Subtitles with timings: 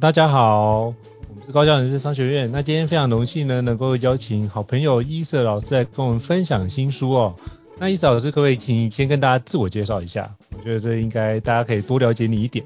[0.00, 0.94] 大家好，
[1.28, 2.50] 我们是高教人生商学院。
[2.50, 7.36] 那今天非常荣幸呢，能够邀请好朋友伊瑟老师来跟我们分享新书哦。
[7.78, 10.34] 那伊瑟老师可不可以请先跟大家自我介绍一下？
[10.56, 12.64] 我觉得这应该大家可以多了解你一点。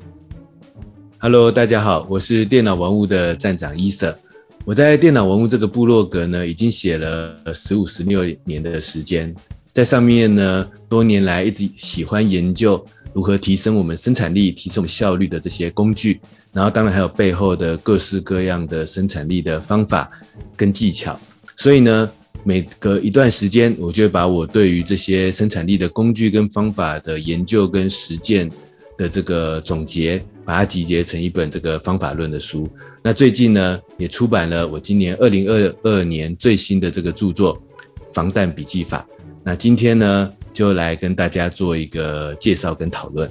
[1.18, 4.18] Hello，大家好，我是电脑文物的站长伊瑟。
[4.64, 9.34] 我在电脑文物这个部落格呢，已经写了十五、十六年的时间，
[9.72, 12.86] 在上面呢，多年来一直喜欢研究。
[13.12, 16.20] 如何提升我们生产力、提升我们效率的这些工具，
[16.52, 20.10] 然后当然还有背后的各式各样的生产力的方法
[20.56, 21.18] 跟技巧。
[21.56, 22.10] 所以呢，
[22.44, 28.50] 每隔一段时间，我就会把我对于这些生产力的工具跟方法的研究跟实践
[28.96, 32.68] 的这个总结，把它集结成一本这个方法论的书。
[33.02, 37.56] 那最近呢，也出版了我今年二零二二年最新的这个著作
[38.12, 39.06] 《防弹笔记法》。
[39.42, 43.30] 那今天呢，就来跟大家做一个介绍跟讨论。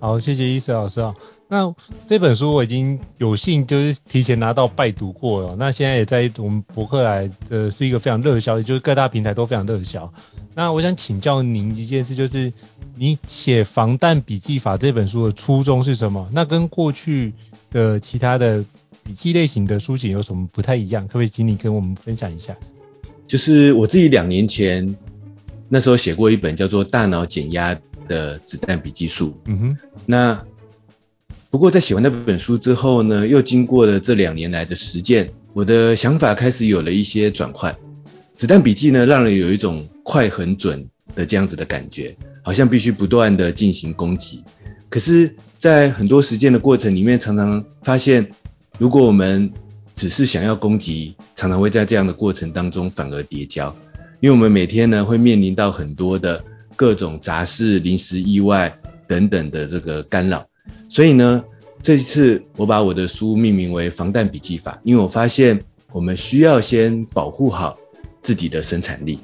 [0.00, 1.14] 好，谢谢伊瑟老师啊。
[1.46, 1.72] 那
[2.08, 10.12] 这本书我已经有幸就是提前拿到拜读过了，那现在也在我们博客来的是一个非常热销，就是各大平台都非常热销。
[10.52, 12.52] 那我想请教您一件事，就是
[12.96, 16.28] 你写《防弹笔记法》这本书的初衷是什么？
[16.32, 17.32] 那跟过去
[17.70, 18.64] 的其他的
[19.04, 21.06] 笔记类型的书籍有什么不太一样？
[21.06, 22.56] 可不可以请你跟我们分享一下？
[23.28, 24.96] 就是我自己两年前。
[25.68, 27.78] 那时候写过一本叫做《大脑减压
[28.08, 29.30] 的子弹笔记术》。
[29.46, 29.78] 嗯哼。
[30.06, 30.44] 那
[31.50, 37.76] 不过在写完那本书之后呢，又经过了这两年来的实践，我的想法开始有了一些转换。
[38.34, 44.44] 子弹笔记呢，让人有一种快很准的这样子的感觉，好像必须不断的进行攻击。
[44.88, 48.30] 可是，在很多实践的过程里面，常常发现，
[48.78, 49.50] 如果我们
[49.94, 53.74] 只是想要攻击，常常会在这样的过程当中反而跌跤。
[54.20, 56.44] 因为我们每天呢会面临到很多的
[56.74, 60.46] 各种杂事、临时意外等等的这个干扰，
[60.88, 61.44] 所以呢，
[61.82, 67.78] 这一次我把我的书命名为《防弹笔记法》，因为我发现我们需要先保护好
[68.22, 69.18] 自己的生产力。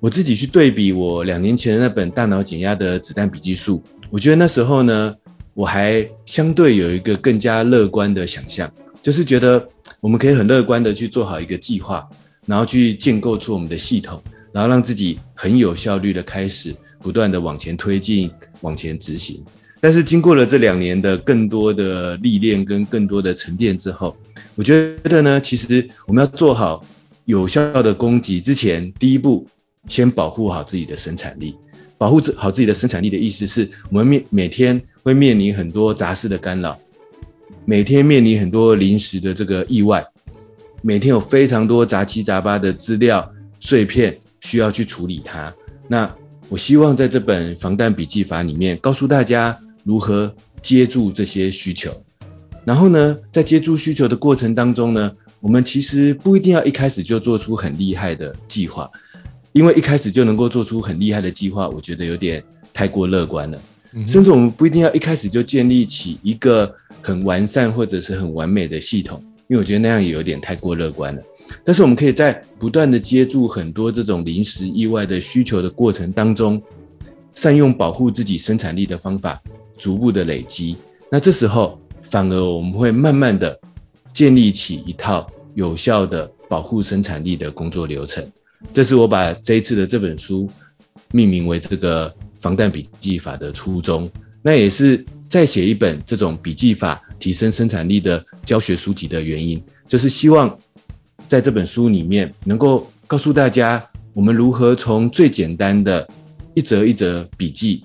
[0.00, 5.16] 我自己去对比我两年前那本《大脑减压的子弹笔记术》，我觉得那时候呢，
[5.54, 8.72] 我还相对有一个更加乐观的想象，
[9.02, 9.68] 就是觉得
[10.00, 12.08] 我们可以很乐观的去做好一个计划。
[12.46, 18.30] 然后去建构出我们的系统，然后让自己很有效率的开始不断的往前推进、
[18.62, 19.44] 往前执行。
[19.80, 24.16] 但是经过了这两年的更多的历练跟更多的沉淀之后，
[24.54, 26.84] 我觉得呢，其实我们要做好
[27.26, 29.46] 有效的攻击之前，第一步
[29.86, 31.56] 先保护好自己的生产力。
[31.98, 36.78] 保护好自己的生产力的意思是我们面每天会面临很多杂事的干扰，
[37.64, 40.06] 每天面临很多临时的这个意外。
[40.82, 45.54] 每天有非常多杂七杂八的资料碎片需要去处理它。
[45.88, 46.14] 那
[46.48, 52.04] 我希望在这本防弹笔记法里面，告诉大家如何接住这些需求。
[52.64, 58.90] 然后呢，在接住需求的过程当中呢，我们其实不一定要一开始就做出很厉害的计划，
[59.52, 62.42] 因为一开始就能够做出很厉害的计划，我觉得有点
[62.72, 63.60] 太过乐观了。
[64.06, 69.24] 甚至我们不一定要一开始就建立起一个很完善或者是很完美的系统。
[69.48, 71.22] 因为我觉得那样也有点太过乐观了，
[71.64, 76.62] 但是我们可以在不断的接住很多这种临时意外的需求的过程当中，
[77.34, 79.42] 善用保护自己生产力的方法，
[79.78, 80.76] 逐步的累积。
[81.10, 83.60] 那这时候反而我们会慢慢的
[84.12, 88.32] 建立起一套有效的保护生产力的工作流程。
[88.72, 90.50] 这是我把这一次的这本书
[91.12, 94.10] 命名为这个防弹笔记法的初衷。
[94.42, 97.02] 那也是再写一本这种笔记法。
[97.18, 100.58] 提升生产力的教学书籍的原因，就是希望
[101.28, 106.08] 在这本书里面能够告诉大家，我们如何从最简单的
[106.54, 107.84] 一则一则笔记，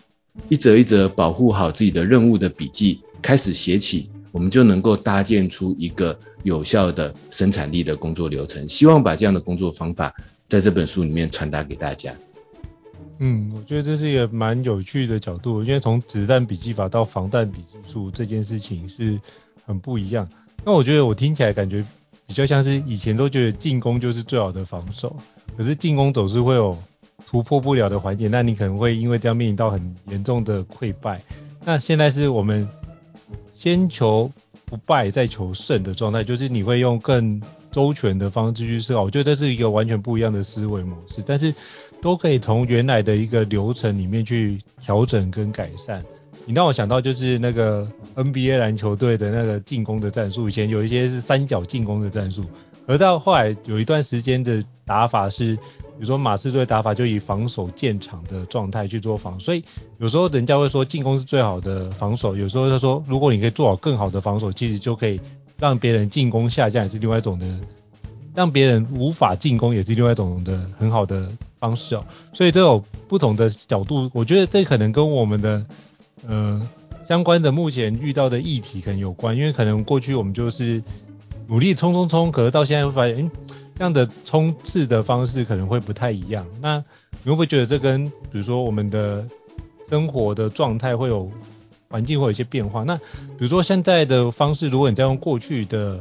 [0.49, 8.67] 一则一则保护好自己的任务的笔记开始写起，我们就能够搭建出一个有效的生产力的工作流程。
[8.69, 10.13] 希望把这样的工作方法
[10.49, 12.13] 在这本书里面传达给大家。
[13.23, 19.21] 嗯，我觉得这是一个蛮有趣的角度，因为从子弹笔记法到防弹笔记术这件事情是
[19.63, 20.27] 很不一样。
[20.65, 21.85] 那我觉得我听起来感觉
[22.25, 25.15] 比较像是以前都觉得进攻就是最好的防守，
[25.55, 26.75] 可是进攻总是会有
[27.27, 31.21] 突破不了的环节，那你可能会因为这样面临到很严重的溃败。
[31.63, 32.67] 那现在是我们
[33.53, 34.31] 先求
[34.65, 37.39] 不败再求胜的状态，就是你会用更
[37.71, 41.53] 周全的方式去思考，我觉得这是一个完全不一样的思维模式，但是
[42.01, 46.03] 都可以从原来的一个流程里面去调整跟改善。
[46.45, 52.43] 你让我想到就是那个 NBA 篮球队的那个进攻的战术，以前有一些是三角进攻的战术，
[52.87, 55.61] 而到后来有一段时间的打法是，比
[55.99, 59.63] 如说马刺队打法就以防守建场的状态去做防，所以
[59.99, 65.21] 有时候人家会说进攻是最好的防守，有时候他说如果你可以做好更好的防守，其实就可以
[65.59, 67.45] 让别人进攻下降，也是另外一种的，
[68.33, 71.29] 让别人无法进攻也是另外一种的很好的
[71.61, 72.03] 方式哦。
[72.33, 75.65] 所以这种不同的角度，我觉得这可能跟我们的。
[76.27, 76.61] 呃，
[77.01, 80.83] 相关的目前遇到的议题可能有关，因为可能过去我们就是
[81.47, 83.31] 努力冲冲冲，可是到现在会发现，诶，
[83.75, 86.45] 这样的冲刺的方式可能会不太一样。
[86.61, 86.77] 那
[87.23, 89.25] 你会不会觉得这跟比如说我们的
[89.89, 91.27] 生活的状态会有
[91.89, 92.83] 环境会有一些变化？
[92.83, 95.99] 那比如说现在的方式，如果你再用过去的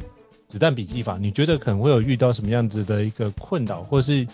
[0.51, 4.27] 子弹笔记法，你觉得可能会有遇到什么样子的一个困扰，或是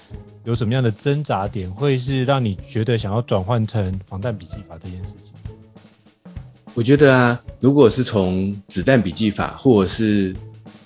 [0.45, 6.33] 有什么样的挣扎点，会是让你觉得想要转换成防弹笔记法这件事情？
[6.73, 10.35] 我觉得啊，如果是从子弹笔记法，或者是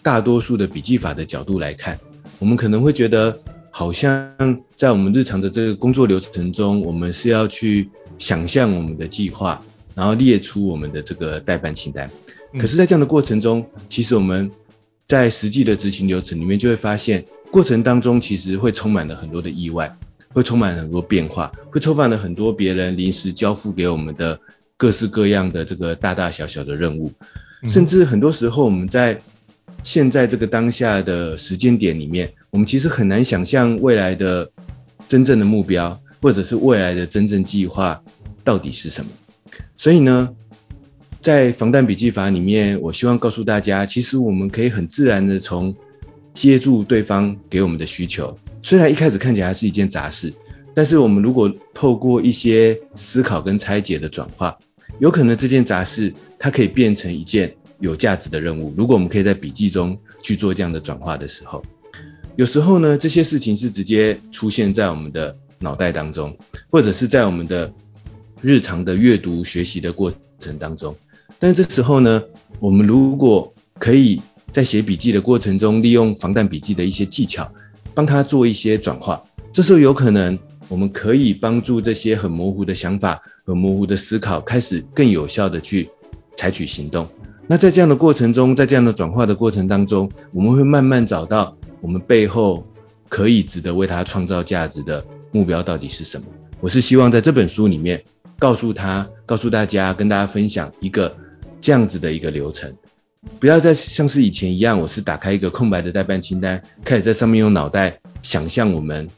[0.03, 1.97] 大多数的笔记法的角度来看，
[2.41, 3.39] 我们可能会觉得，
[3.71, 4.35] 好像
[4.75, 7.89] 在我们日常的这个工作流程中，我们是要去
[8.19, 9.63] 想象我们的计划，
[9.95, 12.11] 然后列出我们的这个代办清单。
[12.59, 14.51] 可是，在这样的过程中，其实我们
[15.11, 19.97] 在实际的执行流程里面，就会发现，过程当中其实会充满了很多的意外，
[20.29, 24.39] 会充满了很多变化，会充满了很多别人临时交付给我们的。
[24.77, 27.13] 各式各样的这个大大小小的任务，
[27.69, 29.21] 甚至很多时候我们在
[29.83, 34.51] 现在这个当下的时间点里面，我们其实很难想象未来的
[35.07, 38.03] 真正的目标，或者是未来的真正计划
[38.43, 39.11] 到底是什么。
[39.77, 40.35] 所以呢，
[41.21, 45.75] 在防弹笔记法里面，我希望告诉大家，其实我们可以很自然的从
[46.33, 50.33] 接住对方给我们的需求，虽然一开始看起来是一件杂事，
[50.75, 54.59] 但是我们如果透过一些思考跟拆解的转化，
[54.99, 58.73] 有可能这件杂事，它可以变成一件有价值的任务。
[58.75, 61.63] 如果我们可以在笔记中去做这样的转化的时候，
[62.37, 66.39] 有时候呢，这些事情是直接出现在我们的脑袋当中，
[66.71, 67.71] 或者是在我们的
[68.41, 70.97] 日常的阅读学习的过程当中。
[71.41, 72.23] 但这时候呢，
[72.61, 74.23] 我们如果可以
[74.53, 77.51] 在写笔记的过程中，利用防弹笔记的一些技巧，
[77.95, 80.39] 帮他做一些转化，这时候有可能。
[80.69, 85.91] 我们可以帮助这些很模糊的想法和模糊的思考，开始更有效的去
[86.37, 87.09] 采取行动。
[87.49, 92.65] 那在这样的过程中，在这样的转化的过程当中，我们会慢慢找到我们背后
[93.09, 96.29] 可以值得为他创造价值的目标到底是什么。
[96.61, 98.05] 我是希望在这本书里面
[98.39, 101.17] 告诉他，告诉大家，跟大家分享一个
[101.61, 102.75] 这样子的一个流程，
[103.39, 109.09] 不要再像是以前一样，我是打开一个空白的代办清单，开始在上面用脑袋想象我们。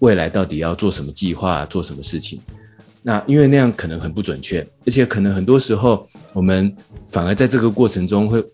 [0.00, 2.38] 未来到底要做什么计划，做什么事情？
[3.00, 6.76] 那因为那样可能很不准确，而且可能很多时候我们
[7.08, 8.44] 反而在这个过程中会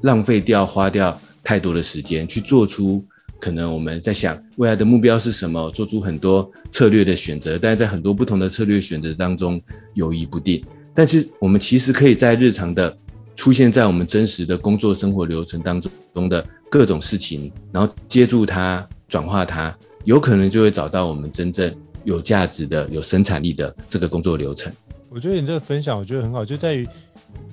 [0.00, 3.04] 浪费掉、花掉太多的时间去做出
[3.38, 9.60] 可能我们在想未来的目标是什么，做出很多策略的选择，但是在很多不同的策略选择当中
[9.92, 10.64] 犹豫不定。
[10.94, 12.96] 但是我们其实可以在日常的
[13.34, 19.76] 出现在我们真实的工作生活流程当中中的各种事情，然后接住它，转化它。
[20.04, 21.74] 有可能就会找到我们真正
[22.04, 24.72] 有价值的、有生产力的这个工作流程。
[25.08, 26.86] 我觉得你这个分享我觉得很好，就在于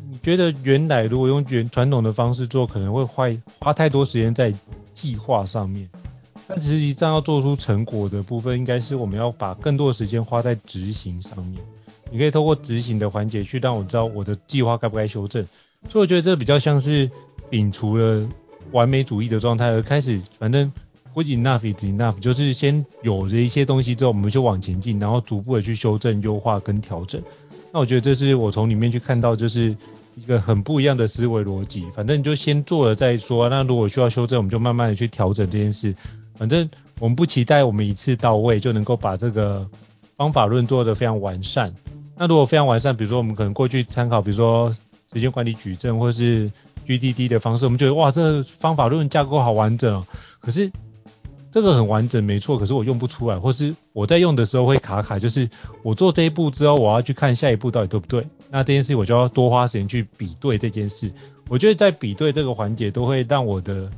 [0.10, 3.27] 你觉得原来如果用原传统的方式做，可能会花
[3.60, 4.53] 花太多时间在
[4.93, 5.89] 计划上面。
[6.48, 11.62] 但其实一旦要做出成果的部分，应该是我们要把更多的时间花在执行上面。
[12.12, 15.48] 你可以透过执行的环节去让我知道我的计划该不该修正。
[15.89, 17.10] 所以我觉得这比较像是
[17.50, 18.27] 摒除了
[18.72, 20.72] 完美主义的状态，而开始反正。
[21.13, 27.22] Good enough 就是先有了一些东西之后，我们就往前进，然后逐步的去修正、优化跟调整。
[27.74, 29.75] 那我觉得这是我从里面去看到，就是
[30.15, 31.86] 一个很不一样的思维逻辑。
[31.94, 35.94] 反正你就先做了再说，那如果需要修正，我们就慢慢的去调整这件事。
[36.36, 39.68] 反正我们不期待我们一次到位就能够把这个
[40.15, 41.75] 方法论做得非常完善。
[42.22, 44.72] 那如果非常完善，比如说我们可能过去参考，比如说
[45.12, 46.51] 时间管理矩阵或是
[46.86, 50.06] GDD 的方式，我们觉得哇，这方法论架构好完整哦。
[50.40, 50.72] 可是
[51.51, 55.50] 这个很完整，没错，可是我用不出来，或是我在用的时候会卡卡，就是
[55.82, 61.12] 我做这一步之后，我要去看下一步到底对不对，那这件事我就要多花时间去比对这件事。
[61.50, 63.90] 我觉得在比对这个环节，都会让我的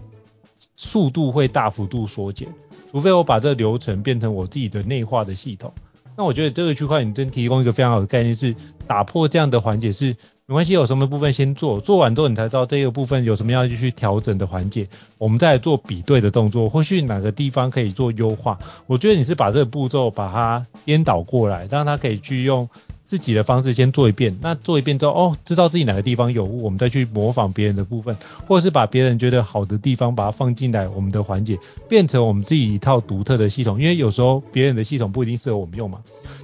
[0.78, 2.48] 速度会大幅度缩减，
[2.94, 5.74] 除非我把这个流程变成我自己的内化的系统。
[6.16, 8.56] 那我觉得这个区块你真提供一个非常好的概念，是
[8.88, 10.16] 打破这样的环节，是
[10.46, 18.60] 没关系，有什么部分先做，做完之后你才知道这个部分有什么要继续调整的环节，我们再来做比对的动作，或许哪个地方可以做优化。
[18.86, 22.70] 我觉得你是把这个步骤把它颠倒过来，让它可以去用。
[23.14, 28.18] 自己的方式先做一遍，那做一遍之后，哦，知道自己哪个地方有误，我们再去模仿别人的部分，
[28.48, 33.80] 或者是把别人觉得好的地方把它放进来，我们的环节变成我们自己一套独特的系统。
[33.80, 36.02] 因为有时候别人的系统不一定适合我们用嘛。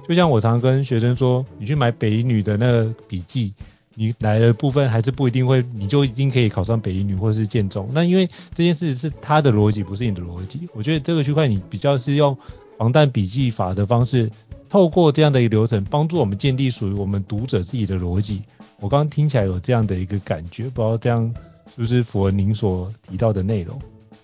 [0.08, 3.52] 就像我常跟学生说，你去买北一女的那个笔记，
[3.96, 7.88] 你来的部分还是不一定会，你就已经可以考上北一女或是建中。
[7.92, 10.68] 那因为这件事是他的逻辑，不是你的逻辑。
[10.72, 12.38] 我觉得这个区块你比较是用
[12.78, 14.30] 防弹笔记法的方式。
[14.70, 18.40] 透过这样的一个流程，帮助我们建立属于我们读者自己的逻辑。
[18.78, 21.34] 我刚刚听起来有这样的一个感觉，不知道这样
[21.74, 23.76] 是不是符合您所提到的内容？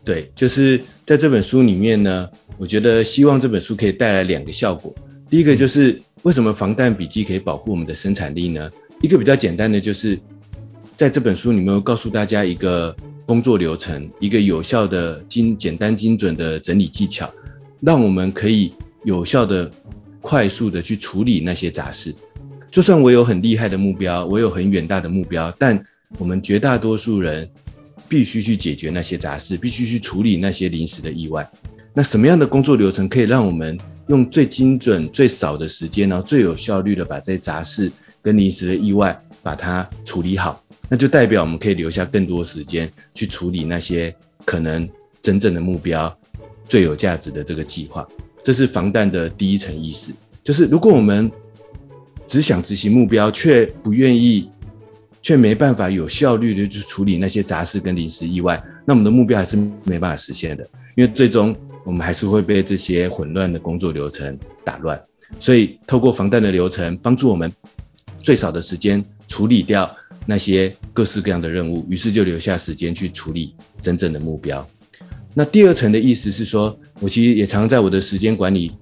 [0.04, 4.94] 对，就是在这本书里面呢，我觉得希望这本书可以带来两个效果。
[5.28, 8.70] 第一个就是为什么防弹笔记可以保护我们的生产力呢？
[9.02, 10.16] 一个比较简单的就是
[10.94, 12.94] 在这本书里面告诉大家一个
[13.26, 17.28] 工作流程，一个有效的精简单精准的整理技巧，
[17.80, 18.72] 让我们可以
[19.02, 19.72] 有效的。
[20.26, 22.12] 快速的去处理那些杂事，
[22.72, 25.86] 就算我有很厉害的目标，我有很远大的目标，但
[26.18, 27.48] 我们绝大多数人
[28.08, 31.48] 必须去解决那些杂事，必须去处理那些临时的意外。
[31.94, 33.78] 那什么样的工作流程可以让我们
[34.08, 40.60] 用最精准、最少的时间，然后最有效率的把这些杂事跟临时的意外把它处理好？
[40.88, 44.12] 那就代表我们可以留下更多时间去处理那些
[44.44, 44.88] 可能
[45.22, 46.18] 真正的目标、
[46.68, 48.08] 最有价值的这个计划。
[48.46, 50.12] 这是防弹的第一层意思，
[50.44, 51.32] 就是如果我们
[52.28, 54.50] 只想执行目标，却不愿意，
[55.20, 65.02] 却没办法有效率的去处理那些杂事跟临时意外，那我们的目标还是没办法实现的，因为最终我们还是会被这些混乱的工作流程打乱。
[65.40, 67.52] 所以透过防弹的流程，帮助我们
[68.20, 74.68] 最少的时间处理掉那些各式各样的任务，于是就留下时间去处理真正的目标。
[75.34, 78.72] 那第二层的意思是说，我其实也常在我的时间管理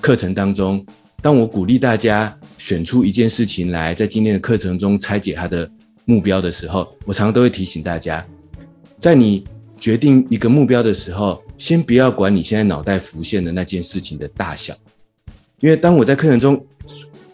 [0.00, 0.86] 课程当中，
[1.20, 5.70] 当我鼓励大家选出一件事情来，在今天的课程中拆解它的
[6.06, 8.26] 目标的时候，我常常都会提醒大家，
[8.98, 9.44] 在你
[9.78, 14.74] 决定一个目标的时候，先不要管你现在脑袋浮现的那件事情的大小，
[15.60, 16.66] 因为当我在课程中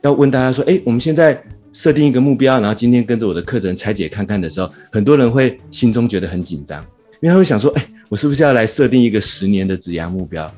[0.02, 6.82] 要问大家说，诶，我们现在设定一个目标，然后今天跟着我的课程拆解看看的时候，很多人会心中觉得很紧张，
[7.20, 7.82] 因为他会想说，诶。
[8.08, 10.52] 我是不是要来设定一个十年的职涯目标？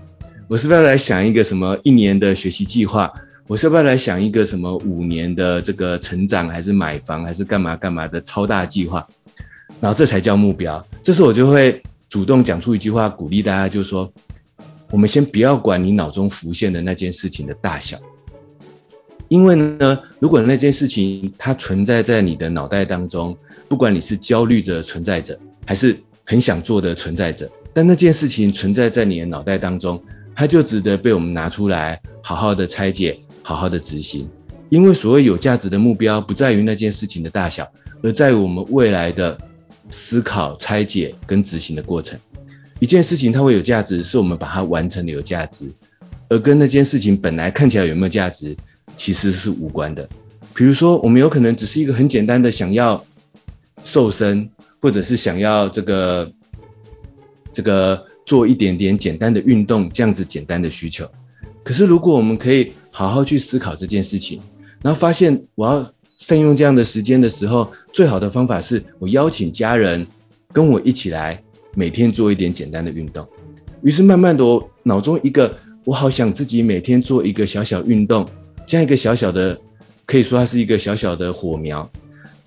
[0.48, 3.12] 我是不是要来想一个什么一年的学习计划？
[3.46, 9.08] 我是不是要来想一个什么五年的这个成长，还是买房，还是干嘛干嘛的超大计划？
[9.80, 10.86] 然后这才叫目标。
[11.02, 14.12] 这时候我就会主动讲出一句话，鼓励大家，就是说，
[14.90, 17.98] 我们先不要管你脑中浮现的那件事情的大小，
[19.28, 23.36] 因为呢，如果那件事情它存在在你的脑袋当中，
[23.68, 26.00] 不管你是焦虑的存在者，还是
[26.30, 30.04] 很想做的存在着，但那件事情存在在你的脑袋当中，
[30.36, 34.30] 它就值得被我们拿出来好好的拆解，好好的执行。
[34.68, 37.72] 因为所谓有价值的目标，不在于那件事情的大小，
[38.04, 39.38] 而在于我们未来的
[39.90, 42.20] 思考、拆解跟执行的过程。
[42.78, 45.72] 一件事情它会有价值，是我们把它完成的有价值，
[46.28, 48.56] 而跟那件事情本来看起来有没有价值，
[48.94, 50.08] 其实是无关的。
[50.54, 53.04] 比如说，我们有可能只是一个很简单的想要
[53.82, 54.50] 瘦身。
[54.80, 56.32] 或者是想要这个
[57.52, 61.08] 这个做一点点简单的运动，这样子简单的需求。
[61.62, 64.40] 可是如果我们可以好好去思考这件事情，
[64.82, 70.06] 然后发现我要善用这样的时间的时候，最好的方法是我邀请家人
[70.52, 71.42] 跟我一起来
[71.74, 73.28] 每天做一点简单的运动。
[73.82, 78.28] 于是慢慢的，我脑中一个我好想自己每天做一个小小运动，
[78.66, 79.60] 这样一个小小的，
[80.06, 81.90] 可以说它是一个小小的火苗。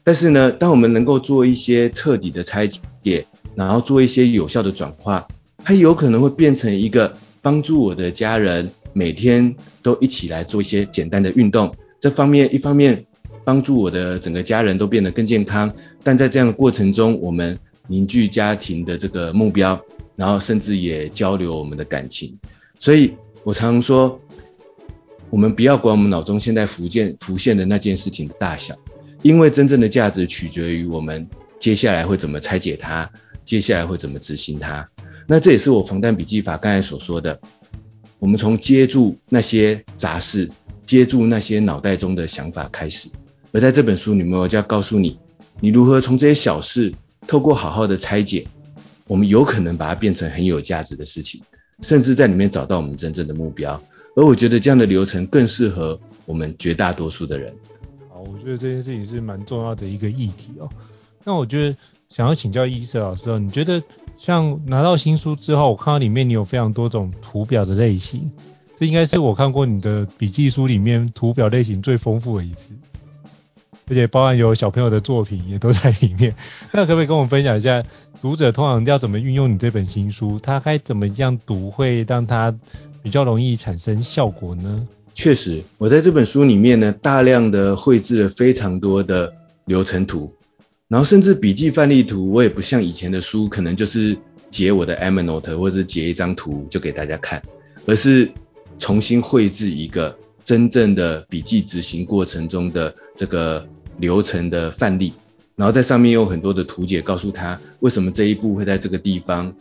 [0.03, 2.67] 但是呢，当我们能够做一些彻底的拆
[3.03, 5.27] 解，然后做一些有效的转化，
[5.63, 11.73] 它有可能会变成一个帮助我的家人每天都一起来做一些简单的运动。
[12.01, 13.05] 这方面一方面
[13.45, 17.57] 帮助我的整个家人都变得更健康，但在这样的过程中，我们
[17.87, 19.79] 凝聚家庭的这个目标，
[20.17, 22.37] 然后甚至也交流我们的感情。
[22.77, 24.19] 所以我常常说，
[25.29, 28.75] 我们不要管我们脑中现在浮现浮现的那件事情的大小。
[29.23, 31.27] 因为真正的价值取决于我们
[31.57, 33.09] 接下来会怎么拆解它，
[33.43, 34.87] 接下来会怎么执行它。
[35.27, 37.39] 那这也是我防弹笔记法刚才所说的，
[38.19, 40.51] 我们从接住那些杂事，
[40.85, 43.09] 接住那些脑袋中的想法开始。
[43.53, 45.17] 而在这本书里面，我就要告诉你，
[45.61, 46.93] 你如何从这些小事，
[47.25, 48.45] 透过好好的拆解，
[49.07, 51.41] 我们有可能把它变成很有价值的事情，
[51.81, 53.81] 甚至在里面找到我们真正的目标。
[54.17, 57.55] 而我觉得这样的流程更适合我们绝大多数的人。
[58.31, 60.69] 我觉得这件事情是蛮重要的一个议题哦。
[61.23, 61.77] 那我觉得
[62.09, 63.81] 想要请教伊瑟老师哦，你觉得
[64.17, 68.31] 像拿到新书之后，我看到里面你有非常多种图表的类型，
[68.77, 72.73] 这应该是我看过你的笔记书里面图表类型最丰富的一次。
[73.89, 76.33] 而且包含有小朋友的作品也都在里面，
[76.71, 77.83] 那可不可以跟我分享一下，
[78.21, 80.39] 读者通常要怎么运用你这本新书？
[80.39, 82.55] 他该怎么样读会让他
[83.01, 84.87] 比较容易产生效果呢？
[85.13, 89.33] 确实，我在这本书里面呢，大量的绘制了非常多的
[89.65, 90.33] 流程图，
[90.87, 94.17] 然后甚至笔记范例图，我也不像以前的书，可能就是
[94.49, 97.41] 截我的 Evernote 或者是截一张图就给大家看，
[97.85, 98.31] 而是
[98.79, 100.17] 重新绘制一个。
[100.45, 103.65] 真正的笔记执行过程中的这个
[103.97, 105.13] 流程的范例，
[105.55, 109.55] 然后在上面有很多的图解，告诉他为什么这一步会在这个地方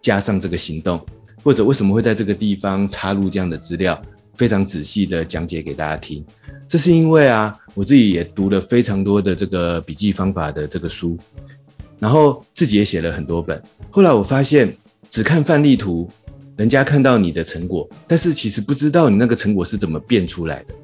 [0.00, 1.04] 加上这个行动，
[1.42, 4.00] 或者为什么会在这个地方插入这样的资料，
[4.40, 6.24] 非常仔细的讲解给大家听。
[6.66, 11.18] 这是因为啊，我自己也读了非常多的这个笔记方法的这个书，
[11.98, 13.62] 然后自己也写了很多本。
[13.90, 14.78] 后来我发现，
[15.10, 16.10] 只看范例图。
[16.56, 20.74] 人家看到你的成果，但是其实不知道你那个成果是怎么变出来的。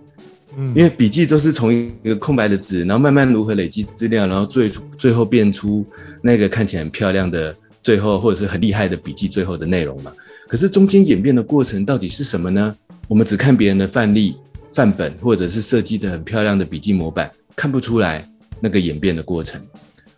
[0.56, 5.84] 嗯，因为笔记都是从一个空白的纸，然后慢慢如何累积资料，然后最最后变出
[6.22, 10.14] 那个看起来很漂亮的最后，或者是很厉害的笔记最后的内容嘛。
[10.48, 12.74] 可是中间演变的过程到底是什么呢？
[13.08, 14.36] 我们只看别人的范例、
[14.72, 19.66] 范本，或者是设计的很漂亮的笔记模板，看不出来那个演变的过程。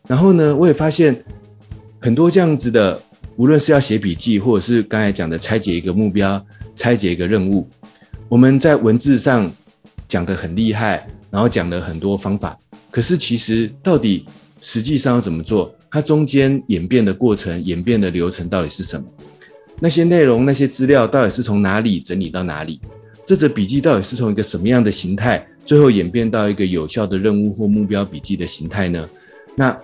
[0.07, 1.25] 然后呢，我也发现
[2.01, 3.03] 很多这样子的。
[3.37, 7.69] 无论是要写笔记，或者是刚才讲的拆解一个目标、拆解一个任务，
[8.29, 9.53] 我们在文字上
[10.09, 12.59] 讲得很厉害，然后讲了很多方法，
[12.91, 14.27] 可是其实到底
[14.61, 15.77] 实际上要怎么做？
[15.89, 19.07] 它中间演变的过程、演变的流程到底是什么？
[19.81, 22.81] 那些内容、那些资料到底是从哪里整理到哪里？
[23.27, 29.09] 这则笔记到底是从一个什么样的形态，最后演变到一个有效的任务或目标笔记的形态呢？
[29.55, 29.79] 那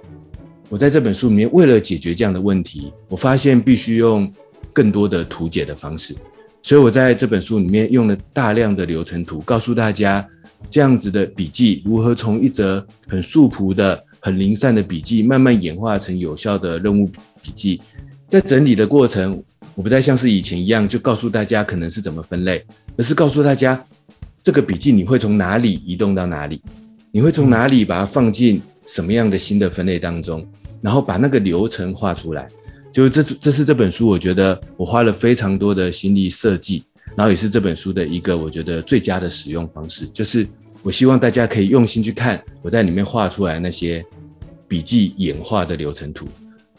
[0.70, 4.32] 我在这本书里面，为了解决这样的问题，我发现必须用
[4.72, 6.16] 更多的图解的方式，
[6.62, 10.26] 所以我在这本书里面用了大量的流程图，告诉大家
[10.70, 17.10] 这样子的笔记如何从一则很素朴的、很零散的笔记，慢慢演化成有效的任务
[17.42, 17.82] 笔记。
[18.26, 22.64] 在整理的过程，我不再像是以前一样，就告诉大家可能是怎么分类，
[22.96, 23.86] 而是告诉大家
[24.42, 26.62] 这个笔记你会从哪里移动到哪里，
[27.10, 28.62] 你会从哪里把它放进。
[28.86, 30.46] 什么样的新的分类当中，
[30.82, 32.50] 然后把那个流程画出来，
[32.92, 36.84] 就这这是这本书我觉得我花了非常多的心力设计，
[37.16, 40.46] 然后也是这本书的一个我觉得最佳的使用方式，就是
[40.82, 44.04] 我希望大家可以用心去看我在里面画出来那些
[44.68, 46.28] 笔记演化的流程图，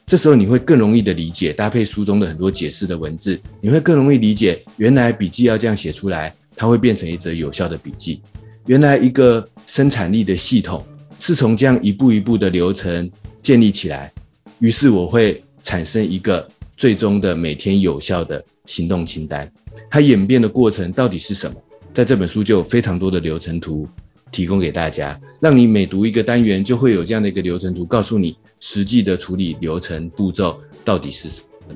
[0.05, 8.21] 这时候你会更容易的理解，搭配书中的很多解释的文字，你会更容易理解原来笔记要这样写出来，它会变成一则有效的笔记，
[8.67, 10.85] 原来一个生产力的系统。
[11.17, 13.09] 是从这样一步一步的流程
[13.41, 14.11] 建立起来，
[14.59, 19.49] 于是我会产生一个最终的每天有效的行动清单。
[19.89, 21.55] 它演变的过程到底是什么？
[21.93, 23.87] 在这本书就有非常多的流程图
[24.29, 28.35] 提供给大家，让你每读一个单元就会有这样的一个流程图，告诉你
[28.67, 31.75] 实际的处理流程步骤到底是什么。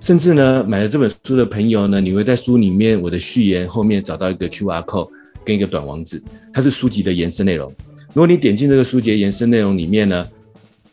[0.00, 5.08] 甚至呢，买了这本书的朋友呢，你会在书里面我的序言后面找到一个 QR code
[5.44, 6.20] 跟一个短网址，
[6.52, 7.72] 它是书籍的延伸内容。
[8.08, 10.26] 如果你点进这个书籍的延伸内容里面呢，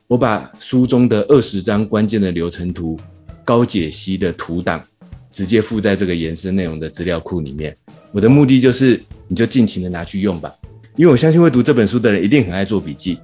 [0.08, 3.00] 我把书中的二十张关键的流程图、
[3.44, 4.84] 高解析的图档，
[5.32, 7.76] 直接附在这个延伸内容的资料库里面。
[8.12, 10.54] 我的目的就是，你就尽情的拿去用吧，
[10.96, 13.18] 因为我相信会读这本书的人一定很爱做笔记，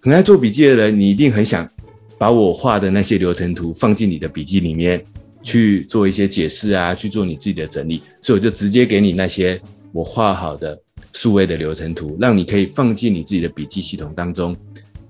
[0.00, 1.70] 很爱做笔记的人，你一定很想
[2.18, 5.04] 把我画的那些流程图放进你的笔记里面
[5.42, 9.60] 去做一些解释啊，去做你自己的整理，所以我就直接给你那些
[9.92, 10.80] 我画好的。
[11.14, 14.56] 数位的流程图，让你可以放进你自己的笔记系统当中，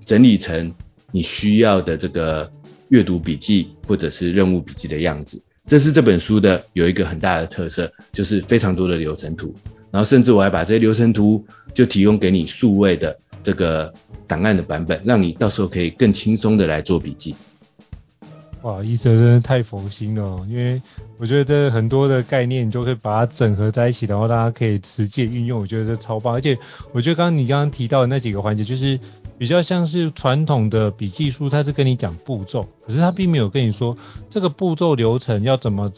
[0.05, 0.73] 整理成
[1.11, 2.51] 你需要的这个
[2.87, 5.39] 阅读笔记或者是任务笔记的样子。
[5.67, 9.53] 这是这本书的有一个很大的特色，就是非常多的流程图。
[9.91, 13.93] 然后甚至我还把这些流程图就提供给你数位的这个
[14.27, 17.35] 档案的版本，让你到时候可以更轻松的来做笔记。
[18.61, 20.81] 哇，医生真的太佛心了，因为
[21.17, 26.33] 我觉得这很多的概念，你就可以把它整合在一起，然后大家可以实际运用，我觉得这超棒。
[26.33, 26.57] 而且
[26.91, 28.99] 我觉得刚刚你刚刚提到的那几个环节，就是
[29.37, 33.95] 比较像是传统的笔记书，它是跟你讲步骤，可是它并没有跟你说
[34.29, 35.89] 这个步骤流程要怎么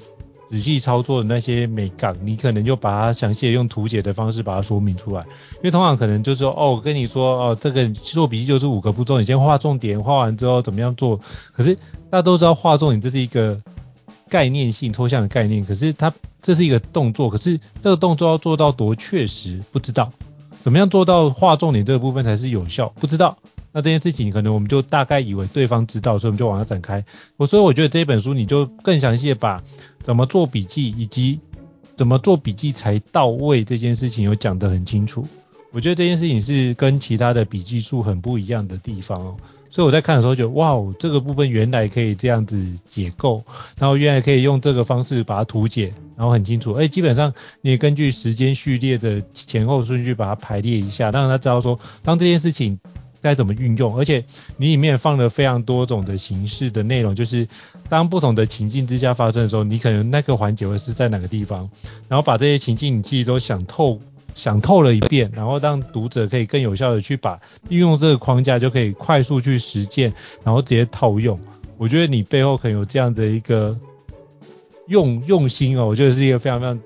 [0.51, 5.21] 仔细操作的那些美感，你可能就把它详细用图解的方式把它说明出来。
[5.21, 11.21] 因为通常可能就是说，哦，我跟你说，哦，这个做笔记就是五个步骤，你先画重点，画完之后怎么样做。
[11.53, 11.75] 可是
[12.09, 13.61] 大家都知道画重点这是一个
[14.27, 20.11] 概念性抽象的概念，可是它这是一个动作，可是这个动作要做到多确实，不知道。
[20.61, 23.37] 怎么样做到画重点这个部分才是有效，不知道。
[23.73, 27.05] 那这件事情可能我们就大概以为对方知道，所以我们就往下展开。
[27.37, 29.63] 我所以我觉得这本书你就更详细的把
[30.01, 31.39] 怎么做笔记以及
[31.95, 35.25] 怎么做笔记才到位这件事情有讲得很清楚。
[35.71, 39.37] 我觉得这件事情是跟其他的笔记书很不一样的地方哦。
[39.69, 43.41] 所以我在看的时候觉得哇哦，这个部分原来可以这样子解构，
[43.77, 46.73] 然后原来可以用这个方式把它图解，然后很清楚。
[46.73, 52.77] 哎，基本上你根据时间序列的前后顺序把它排列一下，让他知道说当这件事情。
[53.21, 53.95] 该怎么运用？
[53.97, 54.25] 而且
[54.57, 57.47] 你里面放了非常多种的形式的内容，就是
[57.87, 61.69] 当不同的情境之下发生的时候，你可能那个环节会是在哪个地方，
[62.07, 63.99] 然后把这些情境你自己都想透，
[64.33, 71.39] 想透了一遍，然后让读者可以更有效的去把运用这个框架，就可以快速去实践，然后直接套用。
[71.77, 73.77] 我觉得你背后可能有这样的一个
[74.87, 76.79] 用用心哦，我觉得是一个非常非常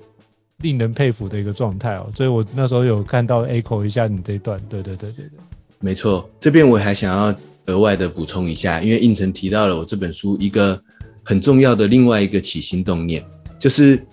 [0.58, 2.10] 令人佩服的一个状态哦。
[2.14, 5.38] 所以我那时候有看到 echo 一下你这段，对对对对对。
[5.86, 7.32] 没错，这边我还想要
[7.66, 10.82] 额外的补充一下，因为应成提到了我这本书一个
[11.22, 13.24] 很重要的另外一个起心动念，
[13.60, 14.04] 就是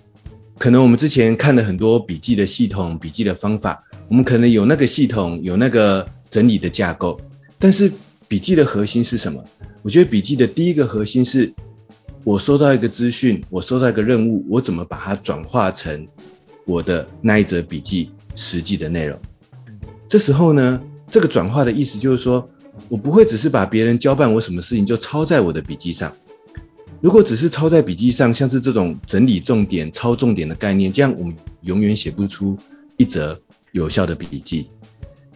[0.56, 7.20] 可能我们之前看了很多笔记的系统、笔记的方法，我们可能有那个系统、有那个整理的架构，
[7.58, 7.90] 但是
[8.28, 9.42] 笔记的核心是什么？
[9.82, 11.52] 我觉得笔记的第一个核心是，
[12.22, 16.06] 我收到一个资讯，我收到一个任务，我怎么把它转化成
[16.66, 19.18] 我的那一则笔记实际的内容？
[20.06, 20.80] 这时候呢？
[21.14, 22.50] 这个转化的意思就是说，
[22.88, 26.12] 我不会只是把别人交办我什么事情就抄在我的笔记上。
[27.00, 32.58] 如果只是抄在笔记上，像是这种整理重点、抄重点的概念，这样我们永远写不出
[32.96, 34.68] 一则有效的笔记。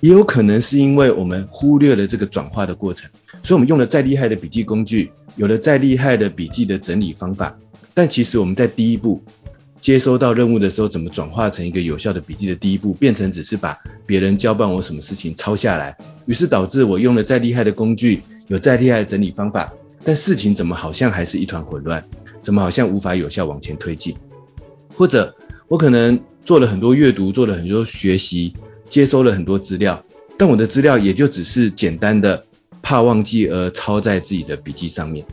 [0.01, 3.09] 也有可能是因为我们忽略了这个转化的过程，
[3.45, 7.57] 所以我们用了再厉害的笔记工具，有了再厉害的笔记的整理方法，
[7.95, 9.23] 但其实我们在第一步。
[9.81, 19.73] 接收到任务的时候，怎么转化成一个有效的笔记的第一步，变成只是把别人交办我什么事情抄下来，于是导致我用了再厉害的工具，有再厉害的整理方法，
[20.05, 22.05] 但事情怎么好像还是一团混乱，
[22.43, 24.17] 怎么好像无法有效往前推进？
[24.97, 25.37] 或者
[25.69, 28.55] 我可能做了很多阅读，做了很多学习，
[28.89, 30.05] 接收了很多资料，
[30.37, 32.45] 但我的资料也就只是简单的
[32.83, 35.25] 怕忘记而抄在自己的笔记上面。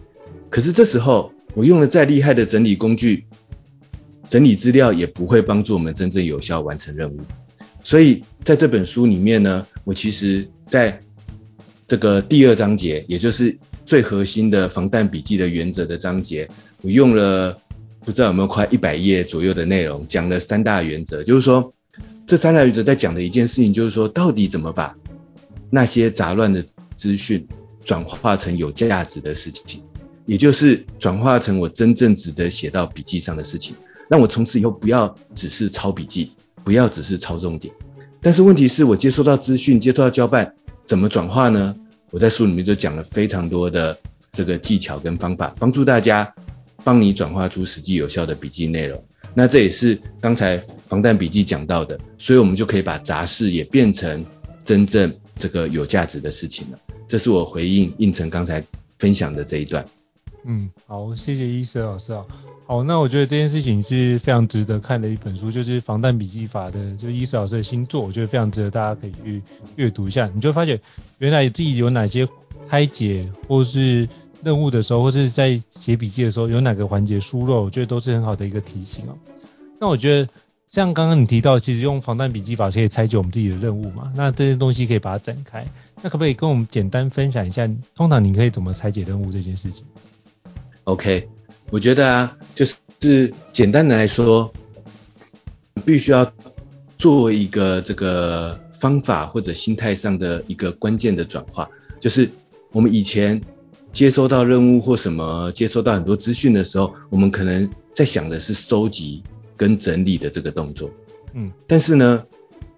[0.52, 3.26] 可是这时候我用了再厉害的整理工具。
[4.28, 7.20] 整理资料也不会帮助我们真正有效完成任务，
[7.84, 11.02] 所以在这本书里面呢，我其实在
[11.88, 16.50] 这个第二章节，也就是最核心的防弹笔记的原则的章节，
[16.82, 17.60] 我用了
[18.04, 21.74] 不知道有没有快一百页左右的内容，讲了三大原则，就是说
[22.26, 24.96] 这三大原则在讲的一件事情，就是说到底怎么把
[25.70, 27.48] 那些杂乱的资讯
[27.84, 29.84] 转化成有价值的事情，
[30.26, 33.76] 也就是转化成我真正值得写到笔记上的事情。
[34.10, 36.32] 让我从此以后不要只是抄笔记，
[36.64, 37.74] 不要只是抄重点。
[38.22, 41.76] 但是问题是我接收到资讯，接收到交办，怎么转化呢？
[42.12, 43.98] 我在书里面就讲了非常多的
[44.32, 46.34] 这个技巧跟方法，帮助大家
[46.84, 49.04] 帮你转化出实际有效的笔记内容。
[49.34, 54.26] 那这也是刚才防弹笔记讲到的，所以我们就可以把杂事也变成
[54.64, 56.80] 真正这个有价值的事情了。
[57.08, 58.64] 这是我回应胤丞刚才
[58.98, 59.86] 分享的这一段。
[60.46, 62.24] 嗯，好，谢谢伊瑟老师啊。
[62.68, 69.42] 好，那我觉得这件事情是非常值得看的一本书，就是《防弹笔记法》的，就是伊瑟老师的新作，我觉得非常值得大家可以去
[69.76, 70.30] 阅读一下。
[70.34, 70.80] 你就发现
[71.18, 72.28] 原来自己有哪些
[72.68, 74.08] 拆解或是
[74.44, 79.18] 任务的时候，或是在写笔记的时候有哪个环节疏漏，我觉得都是很好的一个提醒哦。
[79.80, 80.30] 那我觉得
[80.68, 85.66] 像刚刚你提到，其实用防弹笔记法是可以拆解我们自己的任务嘛，那这些东西可以把它展开。
[86.02, 89.84] 那可不可以跟我们简单分享一下，通常你可以怎么拆解任务这件事情
[90.86, 91.28] ？OK，
[91.70, 94.52] 我觉得啊，就是简单的来说，
[95.84, 96.32] 必须要
[96.98, 101.70] 做一个这个方法或者心态上的一个关键的转化，
[102.00, 102.30] 就是
[102.72, 103.42] 我们以前
[103.92, 109.24] 接收到任务或什么，接收到很多资讯的时候，我们可能在想的是收集
[109.58, 110.90] 跟整理的这个动作，
[111.34, 112.26] 嗯，但是呢，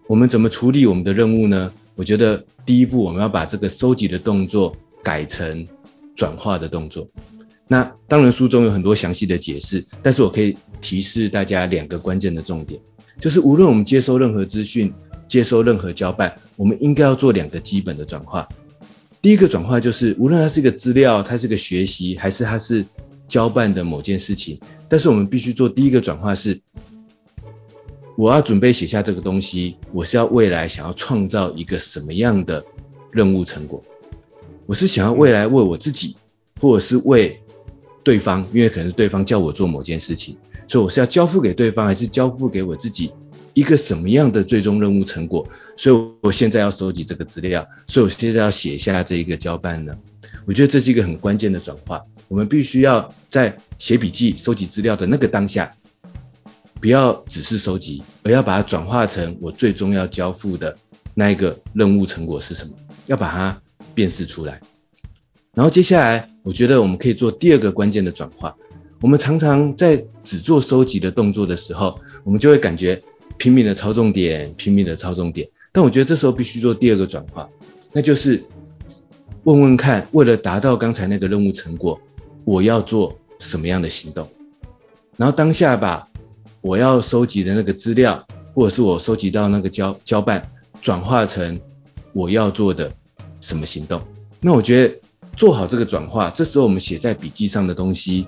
[0.08, 1.72] 我们怎么处理我们的任务呢？
[1.96, 5.68] 我觉得第一步我们要把这个收集的动作改成
[6.16, 7.08] 转化的动作。
[7.68, 12.80] 那当然，书中有很多详细的解释，但是我可以提示大家两个关键的重点，
[13.20, 14.94] 就是无论我们接收任何资讯，
[15.28, 18.48] 接收任何交办，我们应该要做两个基本的转化。
[19.22, 22.86] 第一个转化就是，无论它是一个资料，它是个学习，还是它是
[23.28, 26.62] 交办的某件事情，但是我们必须做第一个转化是，
[28.16, 32.64] 我要准备写下这个东西，我是要未来想要创造一个什么样的
[33.12, 33.84] 任务成果？
[34.66, 36.16] 我是想要未来为我自己，
[36.62, 37.42] 或者是为
[38.08, 43.12] 对方，因为可能是对方叫我做某件事情，所以我是要交付给对方，还是交付给我自己
[43.54, 45.46] 一个什么样的最终任务成果？
[45.76, 49.94] 所以我现在要收集这个资料，所以我现在要写下这一个交办呢？
[50.46, 55.76] 我觉得这是一个很关键的转化，我们必须要在写笔记、收集资料的那个当下，
[56.80, 60.78] 不要只是收集，而要把它转化成我最终要交付的
[61.14, 62.72] 那一个任务成果是什么，
[63.08, 63.62] 要把它
[63.94, 64.62] 辨识出来。
[65.58, 68.56] 然后接下来，我觉得我们可以做第二个关键的转化。
[69.02, 73.02] 我们常常在只做收集的动作的时候，我们就会感觉
[73.38, 75.50] 拼命的抄重点，拼命的抄重点。
[75.72, 77.50] 但我觉得这时候必须做第二个转化，
[77.92, 78.44] 那就是。
[79.46, 81.98] 问问看，为了达到刚才那个任务成果，
[82.44, 84.30] 我要做什么样的行动？
[85.16, 86.06] 然后当下把
[86.60, 91.62] 我要收集的那个资料，或者是我收集到那个交交办，转化成
[92.12, 92.92] 我要做的
[93.40, 94.02] 什么行动？
[94.42, 94.96] 那我觉得
[95.38, 98.26] 做好这个转化，这时候我们写在笔记上的东西，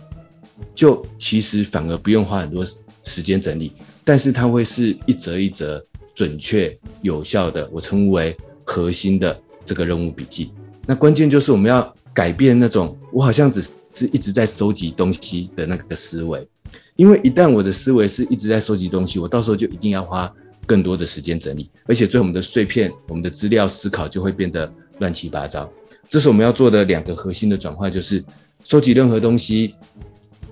[0.75, 2.63] 就其实反而不用花很多
[3.03, 10.53] 时间整理，但是它会是一则一则准确有效的，我称为核心的这个任务笔记。
[10.85, 16.47] 那关键就是我们要改变那种我好像只是一直在收集东西的那个思维，
[16.95, 20.31] 因为一旦我的思维是一直在收集东西，我到时候就一定要花
[20.67, 25.71] 更多的时间整理，而且最后我们的碎片、我们的资料思考就会变得乱七八糟。
[26.09, 28.25] 这是我们要做的两个核心的转化，就是
[28.63, 29.75] 收集任何东西，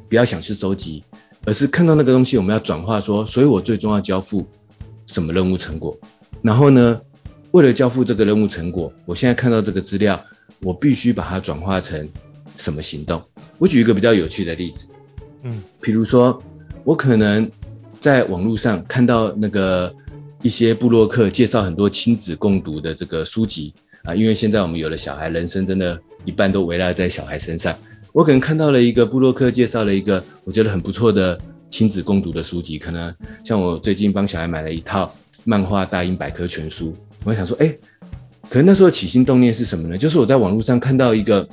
[0.07, 1.03] 不要想去收集，
[1.45, 4.47] 而是看到那个东西我们要转化说，所以我最终要交付
[5.07, 5.97] 什么任务成果，
[6.43, 7.01] 然后呢，
[7.49, 10.23] 为了交付这个任务成果，我现在看到这个资料，
[10.61, 12.07] 我必须把它转化成
[12.57, 13.23] 什么行动？
[13.57, 14.85] 我举一个比较有趣的例子，
[15.41, 16.39] 嗯，比如说
[16.83, 17.49] 我可能
[17.99, 19.95] 在网络上看到那个
[20.43, 23.73] 一些部落客介绍很多亲子共读的这个书籍
[24.07, 27.77] 啊，因为现在我们有了小孩，人生真的一半都围绕在小孩身上。
[28.13, 31.37] 我可能看到了一个部落客介绍了一个我觉得很不错的
[31.69, 36.95] 亲子共读的书籍，可能像我最近帮小孩买了一套漫画大英百科全书。
[37.25, 37.77] 我想说，哎，
[38.49, 39.97] 可能那时候起心动念是什么呢？
[39.97, 41.49] 就是我在网络上看到一个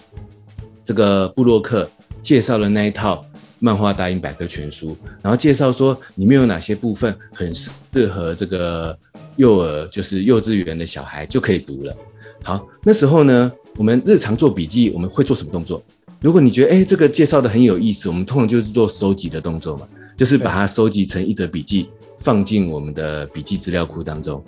[0.85, 1.91] 这个部落客
[2.23, 3.27] 介绍了那一套
[3.59, 8.97] 漫画大英百科全书，然后介绍说里面有哪些部分很适合这个
[9.35, 11.97] 幼儿，就是幼稚园的小孩就可以读了。
[12.45, 15.83] 好，那时候呢，我们日常做笔记，我们会做什么动作？
[16.21, 24.45] 如果你觉得，哎，这个介绍的很有意思，我们通常就是做收集的动作嘛，就是把它收集成一则笔记，放进我们的笔记资料库当中。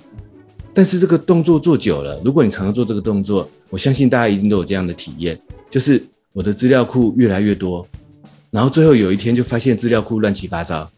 [0.74, 6.04] 但是这个动作做久了，如果你常常做这个动作，我相信大家一定都有这样的体验，就是
[6.34, 7.88] 我的资料库越来越多，
[8.50, 10.90] 然后最后有一天就发现资料库乱七八糟，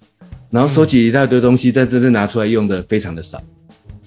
[0.51, 3.41] 然后收集一大堆东西，但真正拿出来用的非常的少。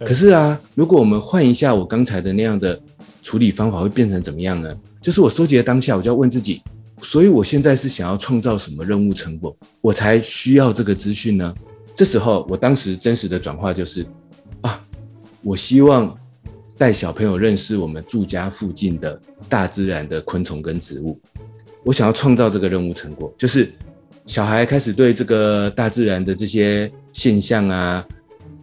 [0.06, 2.82] 可是啊，如果我们换一下我刚才的那样的
[3.22, 4.80] 处理方法，会变成怎么样呢？
[5.02, 6.62] 就是我收集的当下，我就要问自己，
[7.02, 11.54] 所以我现在是想要创造什么任务成果，我才需要这个资讯呢？
[11.96, 14.06] 这时候，我当时真实的转化就是
[14.62, 14.84] 啊。
[15.44, 16.20] 我希望
[16.78, 21.20] 带小朋友认识我们住家附近的大自然的昆虫跟植物。
[21.84, 23.74] 我想要创造这个任务成果，就是
[24.28, 28.06] 小孩开始对这个大自然的这些现象啊、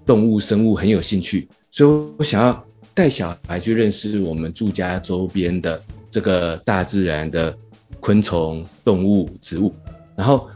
[0.09, 7.55] 动物生物很有兴趣，所以我想要带小孩去认识我们住家周边的这个大自然的
[8.01, 9.75] 昆虫、动物、植物。
[10.16, 10.49] 然后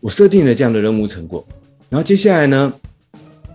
[0.00, 1.46] 我设定了这样的任务成果，
[1.88, 2.74] 然后接下来呢，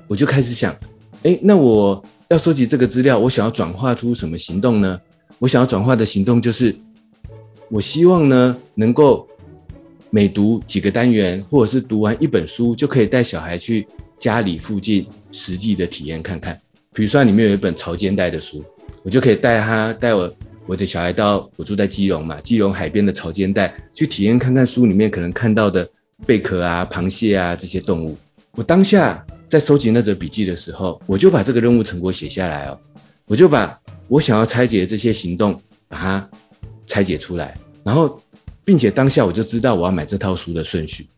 [0.07, 0.75] 我就开始想。
[1.21, 5.01] 诶，那我要收集这个资料，我想要转化出什么行动呢？
[5.37, 6.77] 我想要转化的行动就是，
[7.69, 9.27] 我希望呢，能够
[10.09, 13.87] 每读几个单元，或者是读完一本书，就可以带小孩去
[14.21, 16.61] 家里附近实际的体验看看。
[16.93, 18.63] 比如说里面有一本潮间带的书，
[19.03, 20.33] 我就可以带他带我
[20.67, 25.89] 我的小孩到我住在基隆嘛，基隆海边的潮间带去体验看看书里面可能看到的
[26.25, 28.17] 贝壳啊、螃蟹啊这些动物。
[28.51, 29.25] 我当下。
[29.51, 32.79] 在收集那则笔记的时候，我就把这个任务成果写下来哦，
[33.25, 36.29] 我就把我想要拆解这些行动，把它
[36.87, 38.21] 拆解出来，然后，
[38.63, 41.09] 并且当下我就知道我要买这套书的顺序，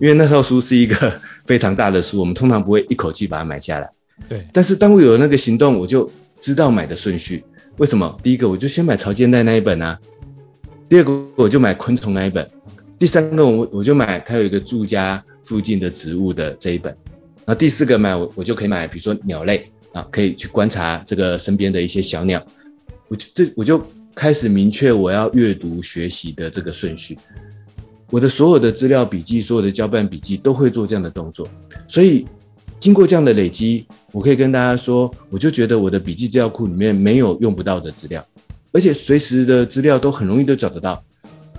[0.00, 3.90] 因为那套书是一个非常大的书， 我们通常不会一口气把它买下来。
[4.28, 4.46] 对。
[4.52, 6.10] 但是当我有了那个行动，我就
[6.40, 7.44] 知道买的顺序。
[7.76, 8.18] 为什么？
[8.22, 10.00] 第一个我就先买潮间带那一本啊，
[10.88, 12.50] 第二个我就买昆虫那一本，
[12.98, 16.96] 第三个我我就买它有一个住家附近的植物的这一本。
[17.46, 22.46] 那第四个买我我就可以买，比如说鸟类啊，可以去观察这个身边的一些小鸟，
[23.08, 27.18] 我就这我就开始明确我要阅读学习的这个顺序。
[28.10, 31.48] 我的所有的资料笔记、所有的交办笔记都会做这样的动作。
[31.88, 32.26] 所以
[32.78, 38.26] 经过这样的累积，我可以跟大家说，我就觉得我的笔记资料库里面没有用不到的资料，
[38.72, 41.04] 而且随时的资料都很容易都找得到。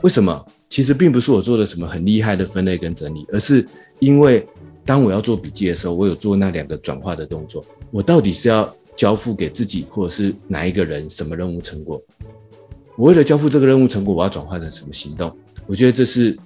[0.02, 0.46] 为什么？
[0.70, 3.68] 其实并不是我做了什么很厉害的分类跟整理，而是
[4.00, 4.48] 因为
[4.86, 7.66] 当我要做笔记的时候，我有做那两个转化的动作。
[7.92, 12.02] 我到底是要交付给自己，或者是哪一个人什么任务成果？
[12.96, 15.36] 我为了交付这个任务成果，我要转化成什么行动？
[15.72, 16.38] 我觉得这是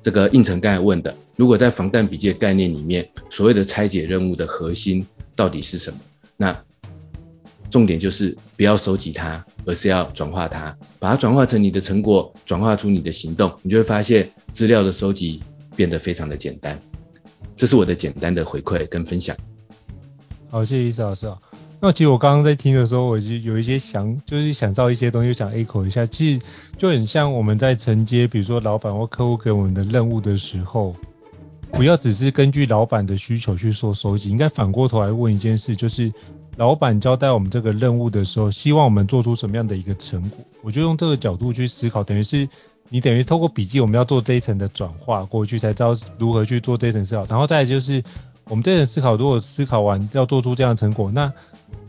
[0.00, 1.14] 这个胤丞刚才问的。
[1.36, 6.00] 如果在防弹笔记的概念里面，所谓的拆解任务的核心到底是什么？
[6.38, 6.64] 那
[7.70, 15.42] 重点就是不要收集它，而是要转化它，把它转化成你的成果，转化出你的行动，你就会发现资料的收集
[15.76, 16.80] 变得非常的简单。
[17.58, 19.36] 这是我的简单的回馈跟分享。
[20.48, 21.30] 好，谢谢伊斯老师。
[21.82, 26.04] 那其实我刚刚在听的时候，我就有一些想，就是想到一些东西，想 echo 一下。
[26.04, 26.40] 其实
[26.76, 30.94] 就很像我们在承接，比如说老板或客户给我们的任务的时候，
[31.72, 36.12] 不要只是根据老板的需求去做收集，应该反过头来问一件事，就是
[36.56, 40.44] 老板交代我们这个任务的时候，希望我们做出什么样的一个成果？
[40.60, 42.46] 我就用这个角度去思考，等于是
[42.90, 47.24] 你等于透过笔记，我们要做这一层的转化过去，才知道如何去做这一层思考。
[47.24, 48.04] 然后再就是。
[48.50, 51.32] 我们这种思考，如果思考完要做出这样的成果，那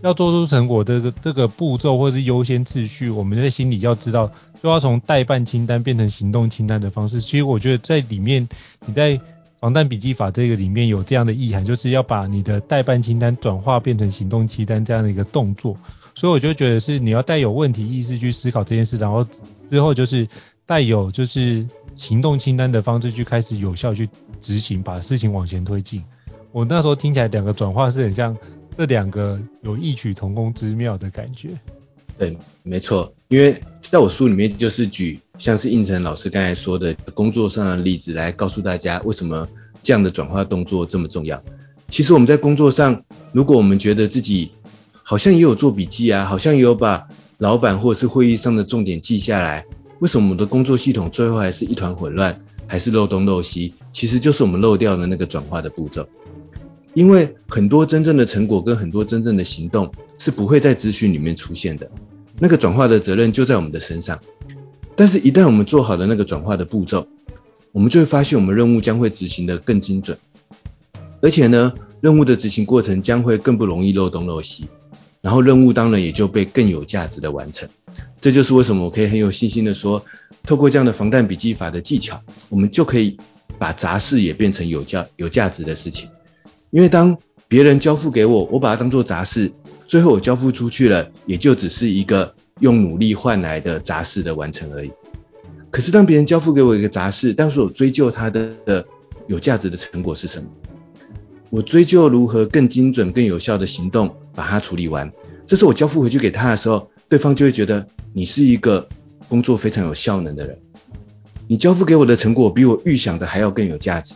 [0.01, 7.19] 要做出成果的这个这个步骤或是优先次序，我们在心里要知道，就要从待办清单变成行动清单的方式。
[7.19, 8.47] 其实我觉得在里面，
[8.85, 9.19] 你在
[9.59, 15.75] 防弹笔记法这个里面有这样的意涵，就是要把你的待办清单转化变成行动清单这样的一个动作。
[16.13, 19.25] 所以我就觉得是你要带有问题意识去思考这件事，然后
[19.63, 20.27] 之后就是
[20.67, 24.07] 带有就是行动清单的方式去开始有效去
[24.41, 26.03] 执行，把事情往前推进。
[26.51, 28.35] 我那时候听起来，两个转化是很像，
[28.77, 31.49] 这两个有异曲同工之妙的感觉。
[32.17, 39.47] 对，没错，因为在我书里面就是举像是胤丞老师刚才说的工作上的例子来告诉大家，为什么
[39.81, 41.41] 这样的转化动作这么重要。
[41.87, 44.51] 其实我们在工作上，如果我们觉得自己
[45.03, 49.65] 好像也有做笔记啊，好像也有把老板或者是会议上的重点记下来，
[49.99, 52.39] 为什么我们的工作系统最后还是一团混乱，
[52.71, 53.73] 还是漏东漏西？
[53.91, 56.07] 其实就是我们漏掉了那个转化的步骤。
[56.93, 61.91] 因为很多真正的成果跟很多真正的行动是不会在资讯里面出现的，
[62.39, 64.21] 那个转化的责任就在我们的身上。
[64.95, 67.07] 但是，一旦我们做好了那个转化的步骤，
[67.73, 70.17] 我们就会发现我们任务将会执行得更精准，
[71.21, 74.69] 而且呢，任务的执行过程将会更不容易漏东漏西，
[75.21, 77.69] 然后任务当然也就被更有价值的完成。
[78.19, 80.03] 这就是为什么我可以很有信心的说，
[80.43, 83.17] 透过这样的防弹笔记法的技巧，我们就可以
[83.57, 86.09] 把杂事也变成有价有价值的事情。
[86.69, 89.51] 因为当别人交付给我，我把它当做杂事，
[89.87, 94.91] 最后我交付出去了，也就只是一个用努力换来的杂事的完成而已。
[95.69, 98.85] 可是当别人交付给我一个杂事，但是我追究它的的
[99.27, 100.49] 有价值的成果是什么？
[101.49, 105.11] 我追究如何更精准、更有效的行动把它处理完。
[105.45, 108.87] 这是我交付回去给他的时候，对方就会觉得你是一个
[109.27, 110.59] 工作非常有效能的人。
[111.47, 114.15] 你交付给我的成果比我预想的还要更有价值。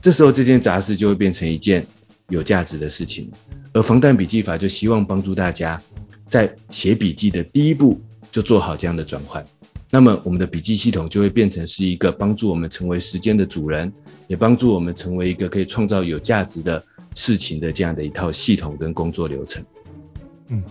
[0.00, 1.86] 这时候，这件杂事就会变成一件
[2.28, 3.30] 有价值的事情。
[3.72, 5.80] 而防弹笔记法就希望帮助大家，
[6.28, 9.46] 在写笔记的第一步就做好这样的转换。
[9.90, 13.92] 那么，我们的笔记系统就会变成是一个帮助我们成为时间的主人，
[14.26, 16.84] 也帮助我们成为一个可以创造有价值的
[17.14, 19.64] 事情的这样的一套系统跟工作流程。
[20.48, 20.62] 嗯。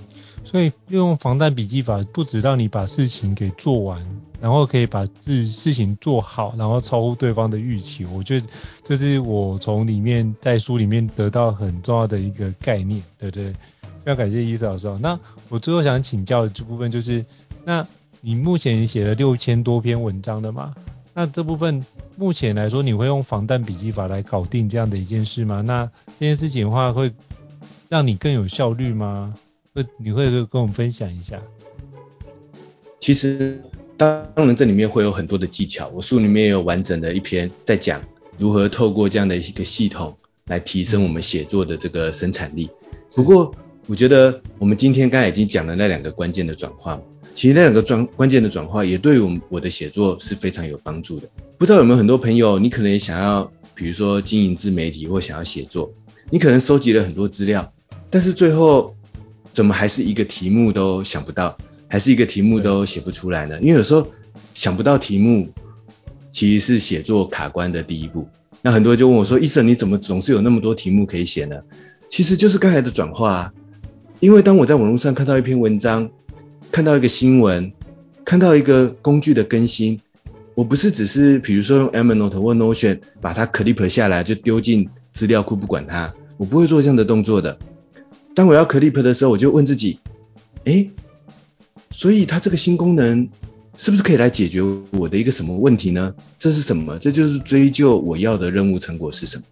[0.46, 4.06] 所以用防弹笔记法，不止让你把事情给做完，
[4.42, 8.06] 然后可以把事事情做好，然后超乎对方的预期。
[8.06, 8.46] 我觉得
[8.84, 13.54] 这是我从里面在书里面得到很重要的一个概念，对不对？
[14.04, 14.86] 非常感谢伊斯老师。
[15.00, 17.26] 那我最后想请教的这部分就是，
[17.64, 17.88] 那
[18.20, 20.76] 你目前写了六千多篇文章的嘛？
[21.14, 25.62] 那这部分目前来说，你会用防弹笔记法来搞定这样的一件事吗？
[25.62, 25.86] 那
[26.20, 27.14] 这件事情的话，会
[27.88, 29.36] 让你更有效率吗？
[29.76, 31.40] 会你会跟我们分享一下？
[33.00, 33.62] 其实
[33.98, 38.02] 当然这里面会有很多的技巧，我书里面也有完整的一篇在讲
[38.38, 42.70] 如何透过这样的一个系统来提升我们写作的这个生产力。
[43.14, 43.54] 不过
[43.86, 47.00] 我觉得我们今天刚才已经讲了那两个关键的转化，
[47.34, 51.28] 其实那两个转关键的转化也对我我的写作是非常有帮助的。
[51.58, 55.92] 不知道有没有很多朋友，你可能也想要，比如说经营自媒体或想要写作，
[56.30, 57.74] 你可能收集了很多资料，
[58.10, 58.96] 但是最后
[59.52, 63.60] 怎么还是一个题目都想不到，还是一个题目都写不出来呢？
[63.62, 64.08] 因为有时候
[64.54, 65.50] 想不到题目，
[66.32, 68.28] 其实是写作卡关的第一步。
[68.62, 71.62] 那很多人就问我说：“医生，你怎么总是有那么多题目可以写呢？”
[72.10, 73.54] 其实就是刚才的转化啊。
[74.22, 76.12] 因为当我在网络上看到一篇文章，
[76.74, 77.72] 看到一个新闻，
[78.26, 80.02] 看到一个工具的更新，
[80.56, 87.60] 我不是只是比如说用 Evernote 或 Notion 把它 clip 下来就丢进资料库不管它，我不会做这样的动作的。
[88.34, 90.00] 当我要 clip 的时候，我就问自己，
[90.64, 90.90] 诶，
[91.92, 93.30] 所以它这个新功能
[93.78, 96.16] 是不是可以来解决我的一个什么问题呢？
[96.40, 96.98] 这是什么？
[96.98, 99.44] 这就是追究我要的任务成果是什么。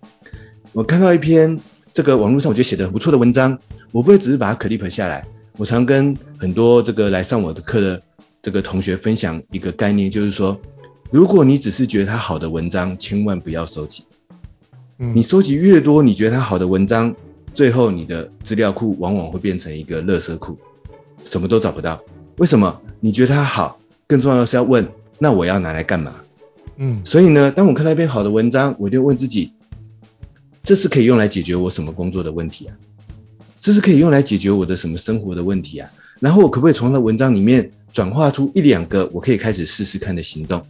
[0.72, 1.60] 我看到一篇
[1.94, 3.60] 这个网络上我觉得写的不错的文章，
[3.92, 5.28] 我不会只是把它 clip 下来。
[5.62, 8.02] 我常跟很多这个来上我的课的
[8.42, 10.60] 这个同学分享一个概念，就是说，
[11.12, 14.06] 如果你只是觉得它好的文章，千万不要收集。
[14.98, 17.16] 嗯，你收集越多，你觉得它好的文章。
[17.54, 20.58] 最后，你的资料库往往会变成一个垃圾库，
[21.26, 22.02] 什么都找不到。
[22.38, 22.82] 为什么？
[23.00, 24.88] 你觉得它好，更重要的是要问，
[25.20, 26.16] 那我要拿来干嘛？
[26.78, 29.54] 嗯，所以呢，当我看到一篇好的文章，我就问自己，
[30.64, 32.74] 这是可以用来解决我什么工作的问题啊？
[33.62, 35.92] 这是可以用来解决我的什么生活的问题啊？
[36.20, 40.66] 然后我可不可以从那文章里面转化出一两个我可以开始试试看的行动？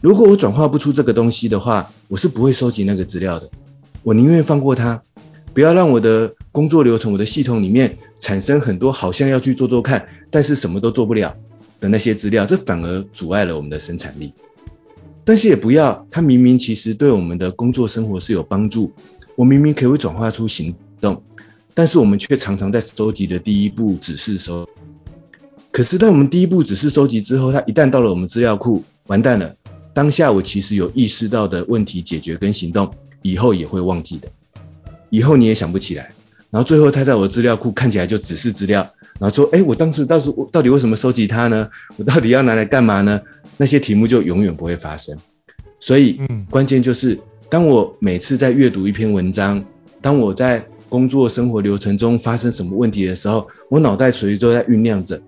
[0.00, 3.50] 如果我转化不出这个东西的话，我是不会收集那个资料的。
[4.04, 5.02] 我宁愿放过它。
[5.54, 11.36] 不要让我的工作流程、我的系统里面产生很多好像要去做做看，但是什么都做不了
[11.78, 14.32] 的那些资料，这反而阻碍了我们的生产力。
[15.24, 18.92] 但是也不要，它明明其实对我们的工作生活是有帮助，
[19.36, 21.22] 我明明可以转化出行动，
[21.74, 24.68] 但是我们却常常在收集的第一步只是收。
[25.70, 29.56] 可是当我们第一步只是收集之后，它一旦到了我们资料库，完蛋了。
[29.94, 34.28] 当下我其实有意识到的问题解决跟行动，以后也会忘记的。
[35.10, 36.12] 以后你也想不起来，
[36.50, 41.70] 然后最后它在我的资料库看起来就只是资料，然后说，哎，我当时到时到底为什么收集它呢？
[41.96, 43.20] 我到底要拿来干嘛呢？
[43.58, 45.18] 那些题目就永远不会发生。
[45.80, 47.18] 所以，嗯，关键就是，
[47.50, 49.64] 当我每次在阅读一篇文章，
[50.00, 55.22] 当我在工作生活流程中发生什么问题的时候，我脑袋随时都在酝酿着，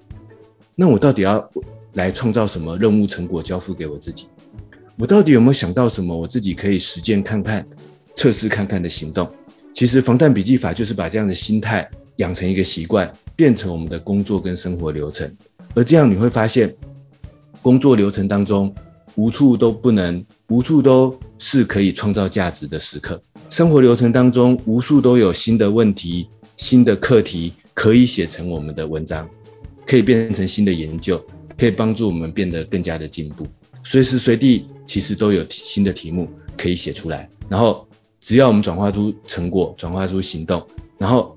[0.75, 1.51] 那我到底要
[1.95, 4.27] 来创造什么任务成果交付给我自己？
[4.99, 7.67] 我到底有没有想到什么我自己可以实践看看、
[8.15, 9.31] 测试看看的行动？
[9.73, 15.35] 其实防弹笔记法就是把这样的心态养成一个习惯，变成我们的工作跟生活流程。
[15.75, 16.77] 而这样你会发现，
[17.63, 18.75] 工作流程当中
[19.15, 23.23] 无处都不能，无处都是可以创造价值的时刻。
[23.51, 26.27] 生活流程当中无数都有新的问题、
[26.57, 29.29] 新的课题可以写成我们的文章，
[29.87, 31.23] 可以变成新的研究，
[31.59, 33.47] 可以帮助我们变得更加的进步。
[33.83, 37.87] 随时随地其实都有新的题目可以写出来，然后。
[38.27, 40.67] 只要我们转化出成果，转化出行动，
[40.97, 41.37] 然后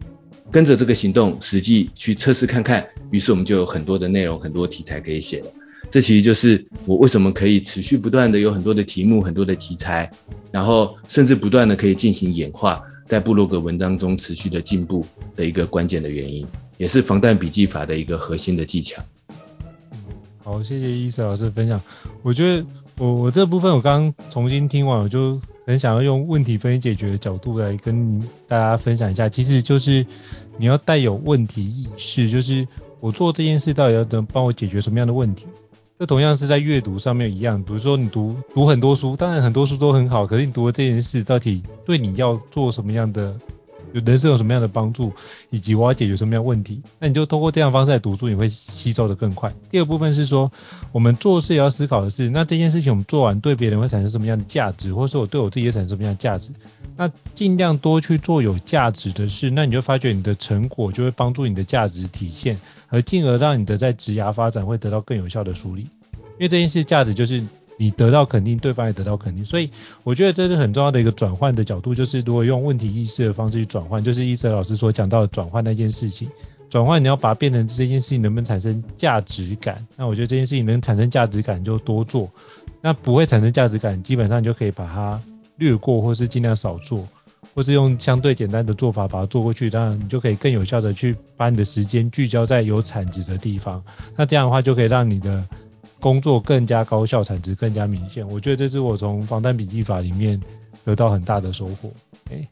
[0.49, 5.51] 跟着这个行动实际去测试看看，于是我们就有很多的内容、很多题材可以写了。
[5.90, 10.12] 这其实就是我为什么可以持续不断的有很多的题目、很多的题材，
[10.52, 15.06] 然后甚至不断的可以进行演化，在部落格文章中持续的进步
[15.36, 16.46] 的一个关键的原因，
[16.78, 19.02] 也是防弹笔记法的一个核心的技巧。
[20.44, 21.82] 好，谢谢伊瑟老师分享。
[22.22, 22.66] 我觉得
[22.98, 25.40] 我我这部分我刚刚重新听完，我就。
[25.68, 30.06] 很想要用问题分析解决的角度来跟大家分享一下，其实就是
[30.58, 32.66] 你要带有问题意识，就是
[33.02, 35.46] 我做这件事到底要能帮我解决什么样的问题？
[36.00, 43.36] 这同样是在阅读上面一样，比如说你读读很多书，当然很多书都很好，可是你读了这件事到底对你要做什么样的？
[43.94, 45.14] 有人生有什么样的帮助，
[45.50, 49.54] 以及我要解决什么样的问题，那你就通过这样方式来读书，你会吸收得更快。
[49.70, 50.52] 第二部分是说，
[50.92, 56.52] 我们做事也要思考的是，那这件事情我们做完对别人会产生什么样的价值，或者说我对我自己也产生什么样的价值？
[56.96, 62.60] 那尽量多去做有价值的事，那你就发觉你的成果就会帮助你的价值体现，
[62.90, 65.82] 而进而让你的在职涯发展会得到更有效的梳理。
[65.82, 67.44] 因为这件事价值就是。
[67.80, 69.70] 你得到肯定，对方也得到肯定，所以
[70.04, 76.28] 我觉得这是很重要的一个转换的角度，就是如果用问题意识的方式去转换，就是伊瑟老师所讲到的转换那件事情，
[76.72, 82.32] 转换你要把它变成这件事情能不能产生价值感，那我觉得这件事情能产生价值感就多做，
[82.82, 85.22] 那不会产生价值感，基本上就可以把它
[85.58, 87.08] 略过，或是尽量少做，
[87.54, 93.84] 或是用相对简单的做法把它做过去，当然你就可以更有效的去把你的时间聚焦在有产值的地方，
[94.16, 95.48] 那这样的话就可以让你的。
[96.00, 98.28] 工作更加高效，产值更加明显。
[98.30, 100.39] 我觉得这是我从防弹笔记法里面
[100.86, 101.91] 得到很大的收获。
[102.30, 102.48] 哎，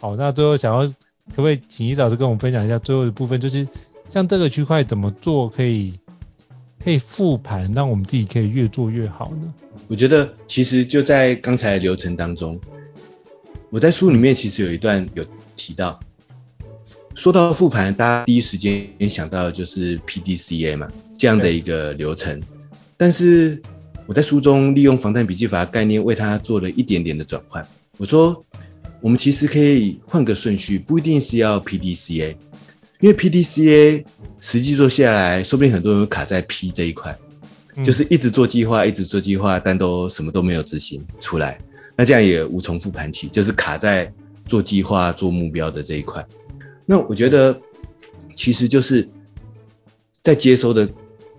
[0.00, 3.66] 好，那最后想要可不可以请伊老师跟我们分享一下最后的部分，就是
[4.08, 5.98] 像这个区块怎么做可以
[6.82, 9.54] 可以复盘，让我们自己可以越做越好呢？
[9.88, 12.58] 我觉得其实就在刚才的流程当中，
[13.70, 15.24] 我在书里面其实有一段有
[15.56, 16.00] 提到。
[17.16, 22.42] 说到复盘，大家第一时间想到的就是 PDCA 嘛，这样的一个流程。
[22.98, 23.62] 但是
[24.04, 27.66] 我在书中利用防弹笔记法的概念，为它做了一点点的转换。
[27.96, 28.44] 我说，
[29.00, 32.36] 我们其实可以换个顺序，不一定是要 PDCA，
[33.00, 34.04] 因为 PDCA
[34.38, 37.18] 实际做下来，说不定很多人会卡在 P 这一块。
[37.82, 41.60] 就是一直做计划，一直做计划，但都什么都没有执行出来，
[41.96, 44.12] 那这样也无从复盘起，就是卡在
[44.44, 46.26] 做计划、做目标的这一块。
[46.86, 47.60] 那我觉得，
[48.34, 49.08] 其实就是
[50.22, 50.88] 在接收的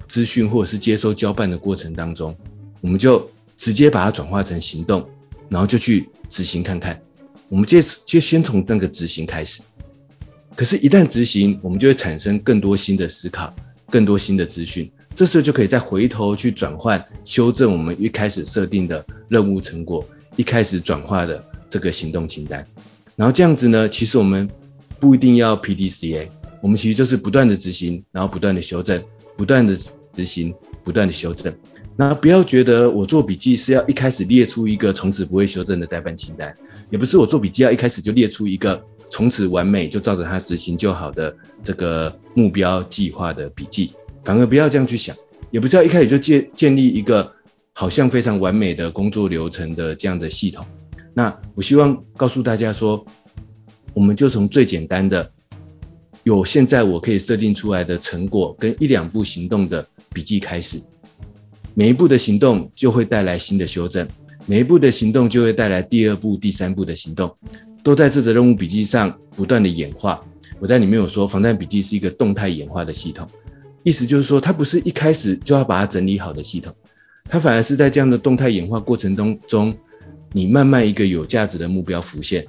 [0.07, 2.37] 资讯或者是接收交办的过程当中，
[2.81, 5.09] 我们就直接把它转化成行动，
[5.49, 7.01] 然后就去执行看看。
[7.49, 9.61] 我们就就先从那个执行开始。
[10.55, 13.55] 可是，一旦执行，我们就会产生更多新的思考，
[13.89, 14.91] 更多新的资讯。
[15.15, 22.67] 这时候就可以再回头去转换、修正我们一开始设定的任务成果，一开始转化的这个行动清单。
[23.15, 24.49] 然后这样子呢，其实我们
[24.99, 26.29] 不一定要 PDCA，
[26.61, 29.03] 我们其实就是不断的执行，然后不断的修正，
[29.35, 29.75] 不断的
[30.15, 31.53] 执行，不断的修正。
[31.95, 36.55] 那不要觉得我做笔记是要一开始列出一个从此不会修正的待办清单，
[36.89, 43.93] 也不是我做笔记要一开始就列出一个从此完美就照着它执行就好的这个目标计划的笔记。
[44.23, 45.15] 反而不要这样去想，
[45.49, 47.31] 也不是要一开始就建建立一个
[47.73, 50.65] 好像非常完美的工作流程的这样的系统。
[51.13, 53.05] 那我希望告诉大家说，
[53.93, 55.31] 我们就从最简单的，
[56.23, 60.81] 有现在我可以设定出来的成果跟一两步行动的笔记开始，
[61.73, 64.07] 每一步的行动就会带来新的修正，
[64.45, 67.35] 每一步的行动就会带来第二步、第三步的行动，
[67.83, 70.23] 都在这个任务笔记上不断的演化。
[70.59, 73.29] 我在里面有说，防弹笔记是一个动态演化的系统。
[73.83, 76.75] 意思就是说，它不是一开始就要把它整理好的系统，
[77.25, 79.77] 它反而是在这样的动态演化过程当中，
[80.33, 82.47] 你慢慢一个有价值的目标浮现，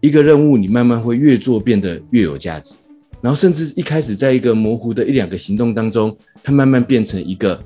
[0.00, 2.74] 一个任务你慢慢会越做变得越有价值，
[3.20, 7.62] 然后甚至一开始在一个模糊的一两个行动当中，它慢慢变成一个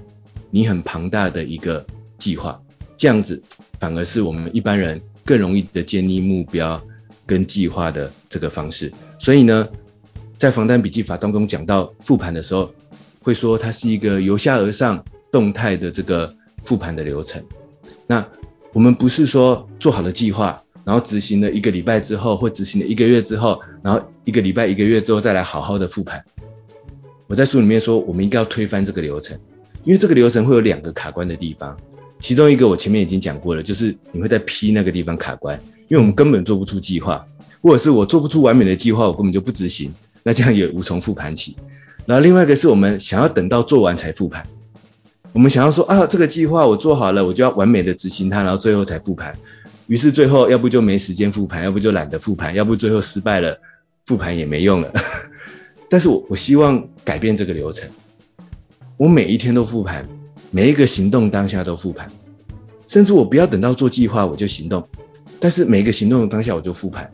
[0.51, 1.85] 你很庞大的一个
[2.19, 2.61] 计划，
[2.97, 3.43] 这样子
[3.79, 6.81] 反而是我们一般人更容易的建立目标
[7.27, 8.93] 跟计划的这个方式。
[9.19, 9.69] 所以呢，
[10.39, 12.73] 在防弹笔记法当中讲到复盘的时候，
[13.23, 17.45] 会说它是一个由下而上动态的这个复盘的流程。
[18.07, 18.27] 那
[18.73, 26.25] 我们不是说做好了计划，然后执行了一个礼拜之后，或执行了一个月之后，然后一个礼拜一个月之后再来好好的复盘。
[27.27, 29.39] 我在书里面说，我们应该要推翻这个流程，
[29.85, 31.77] 因为这个流程会有两个卡关的地方。
[32.19, 37.27] 其中一个我前面已经讲过了，就是你会在 P 那个地方卡关，因为我们根本做不出计划，
[37.63, 41.57] 或者是我做不出完美的计划，我根本就不执行，那这样也无从复盘起。
[42.05, 44.47] 然后另外一个是我们想要等到做完才复盘，
[45.33, 49.39] 我们想要说啊，这个计划我做好了，我就要完美的执行它，然后最后才复盘。
[49.91, 53.61] 于是最后要不就没时间复盘，要不就懒得复盘，要不最后失败了，
[54.07, 54.95] 复盘也没用了。
[55.91, 57.91] 但是我我希望改变这个流程，
[58.97, 60.09] 我每一天都复盘，
[60.53, 62.09] 每一个行动当下都复盘，
[62.87, 64.89] 甚至我不要等到做计划我就行动，
[65.41, 67.13] 但是每一个行动当下我就复盘，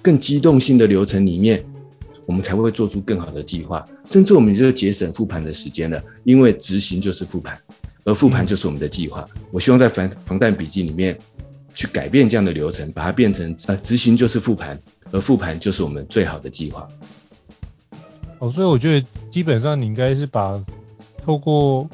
[0.00, 1.66] 更机动性的流程里面。
[2.24, 7.58] 我们才会做出更好的计划，甚至我们就节省复盘的时间了，因为执行就是复盘，
[8.04, 9.26] 而复盘就是我们的计划。
[9.50, 11.18] 我希望在防防弹笔记里面
[11.78, 16.88] 去改变这样的流程，把它变成呃执行就是复盘，而复盘就是我们最好的计划。
[18.40, 20.60] 哦，所以我觉得基本上你应该是把
[21.22, 21.88] 透过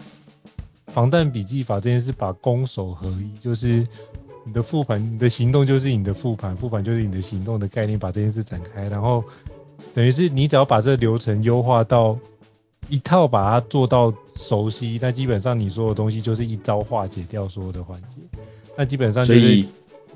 [0.86, 3.86] 防弹笔记法这件事，把攻守合一，就是
[4.46, 9.22] 你的复盘，你的行动就是你的复盘，复盘就是你的行动的概念，把这件事展开，然后。
[9.92, 12.18] 等于是你只要把这个流程优化到
[12.88, 18.16] 一套，把它做到熟悉，那基本上你所有东西就是一招化解掉所有的环节。
[18.76, 19.68] 那基本上就是以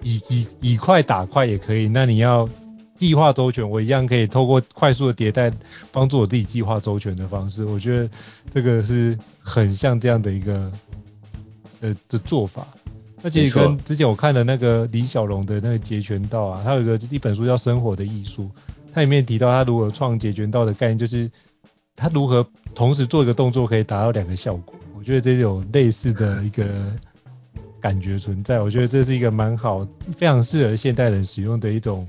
[0.02, 1.88] 以以以快打快也可以。
[1.88, 2.48] 那你要
[2.96, 5.52] 计划周全，我一样可以透过快速的迭代，
[5.92, 7.64] 帮助我自己计划周全的方式。
[7.64, 8.08] 我觉得
[8.50, 10.70] 这个是很像这样的一个
[11.80, 12.66] 呃的做法。
[13.22, 18.44] 那其实跟之前我看的那个李小龙的那个截拳道啊，他有一个一本书叫《生活的艺术》。
[18.90, 21.30] 它里面提到他如何创截拳道的概念，就是
[21.94, 22.44] 他如何
[22.74, 24.74] 同时做一个动作可以达到两个效果。
[24.96, 26.64] 我觉得这是有类似的一个
[27.80, 28.60] 感觉存在。
[28.60, 32.08] 我觉得这是一个蛮好、非常适合现代人使用的一种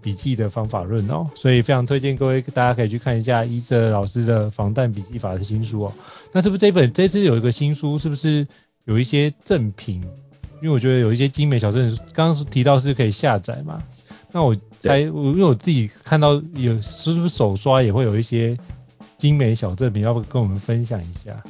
[0.00, 1.28] 笔记的方法论哦。
[1.34, 5.92] 所以非常推荐各位大家可以去看一下伊泽老师的防弹笔记法的新书哦。
[6.32, 8.46] 那是不是这本这次有一个新书，是不是
[8.84, 10.02] 有一些赠品？
[10.62, 13.82] 因为我觉得有一些精美小赠品，刚刚提到是可以下载嘛。
[14.32, 18.58] 那我猜，我因为我自己看到有是不是手刷也会有一些
[19.16, 21.42] 精美小赠品，要不跟我们分享一下？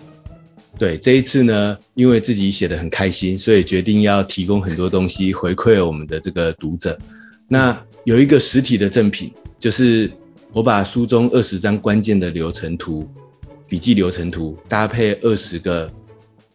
[0.77, 6.99] 对，这一次呢，因为自己写得很开心，所以决定要提供很多东西回馈我们的这个读者。
[7.47, 10.11] 那有一个实体的赠品，就是
[10.53, 13.09] 我把书中二十张关键的流程图、
[13.69, 15.93] 笔记流程图，搭配二十个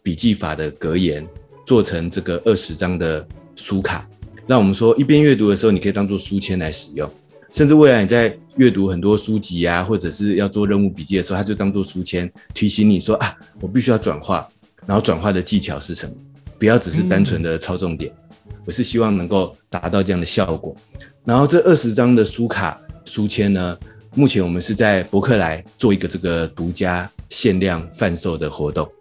[0.03, 1.25] 笔记法的格言，
[1.65, 4.05] 做成这个二十张的书卡。
[4.45, 7.09] 那我们说，一边阅读的时候，你可以当做书签来使用，
[7.51, 14.49] 甚至未来你在阅读很多书籍啊，或者是要做任务笔记的时候，他就当做书签，提醒你说啊，我必须要转化。
[14.85, 16.15] 然后转化的技巧是什么？
[16.57, 18.11] 不要只是单纯的抄重点，
[18.49, 20.75] 嗯、我是希望能够达到这样的效果。
[21.23, 23.77] 然后这二十张的书卡书签呢，
[24.13, 28.91] 目前我们是在博客来做一个这个独家限量贩售的活动。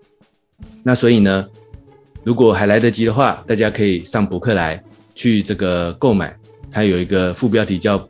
[0.84, 1.48] 那所以呢，
[2.22, 4.84] 如果还来得及的话，大家可以上博客来
[5.16, 6.38] 去这个购买，
[6.70, 7.98] 它有一个副标题叫《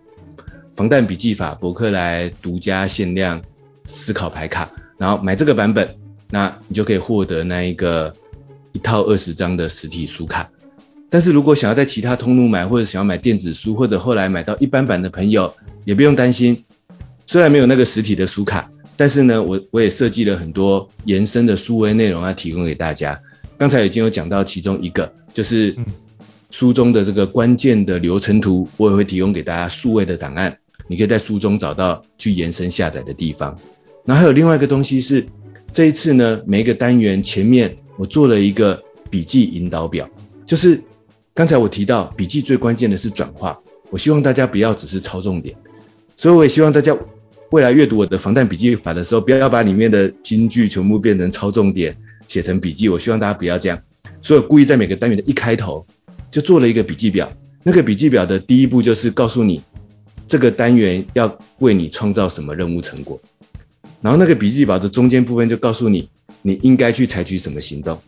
[0.78, 3.42] 防弹笔记法》，博客来独家限量
[3.84, 5.96] 思考牌卡，然后买这个版本，
[6.30, 8.14] 那你就可以获得那一个
[8.70, 10.48] 一套二十张的实体书卡。
[11.10, 15.52] 但是如果想要在其他通路买，或者想要买电子书，或者后来买到一般版的朋友，
[15.84, 16.64] 也不用担心，
[17.26, 23.20] 虽然没有那个实体的书卡，但是呢，我我也设计了很多延伸的数位内容要提供给大家。
[23.58, 25.74] 刚才已经有讲到其中一个，就是
[26.52, 30.58] 书中的这个关键的流程图，我也会提供给大家数位的档案，
[30.88, 33.56] 你可以在书中找到去延伸下载的地方。
[34.04, 35.26] 然后还有另外一个东西是，
[35.72, 40.08] 这一次呢，每一个单元前面我做了一个笔记引导表，
[40.46, 40.82] 就是
[41.34, 43.60] 刚才我提到笔记最关键的是转化，
[43.90, 45.54] 我希望大家不要只是抄重点，
[46.16, 46.96] 所以我也希望大家
[47.50, 51.96] 未来阅读我的防弹笔记法的时候，不要把里面的金句全部变成抄重点。
[52.26, 53.82] 写成笔记，我希望大家不要这样，
[54.20, 55.86] 所以我故意在每个单元的一开头
[56.30, 57.32] 就做了一个笔记表。
[57.62, 59.62] 那个笔记表的第一步就是告诉你
[60.28, 63.20] 这个单元要为你创造什么任务成果，
[64.02, 66.10] 然后那个笔记表的中间部分就告诉你
[66.42, 67.98] 你应该去采取什么行动，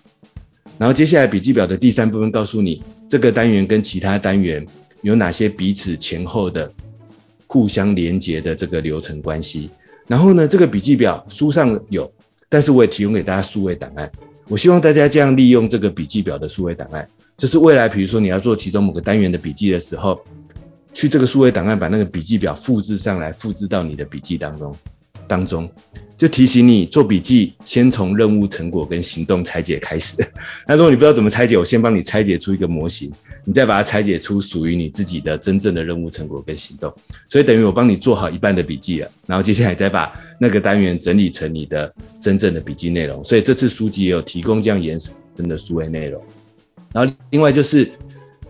[0.79, 4.67] 然后接下来笔记表的第三部分告诉你这个单元跟其他单元
[5.03, 6.73] 有哪些彼此前后的
[7.47, 9.71] 互相连接的这个流程关系。
[10.07, 12.13] 然后呢，这个笔记表书上有。
[12.53, 14.11] 但是我也提供给大家数位档案，
[14.49, 20.21] 我希望大家这样利用这个笔记表的数位档案，就是未来比如说你要做其中某个单元的笔记的时候，
[20.93, 24.77] 去这个数位档案把那个笔记表复制上来，复制到你的笔记当中。
[25.27, 25.71] 当中
[26.17, 30.17] 就提醒你做笔记，先从任务成果跟行动拆解开始。
[30.67, 33.13] 那如果你不知道怎么拆解，我先帮你拆解出一个模型，
[33.45, 36.93] 你再把它拆解出属于你自己的真正的任务成果跟行动。
[37.29, 43.25] 所以等于我帮你做好一半的笔记了，然后接下来再把那个单元整理成你的真正的笔记内容。
[43.25, 45.15] 所以这次书籍也有提供这样延伸
[45.49, 46.21] 的数位内容。
[46.93, 47.93] 然后另外就是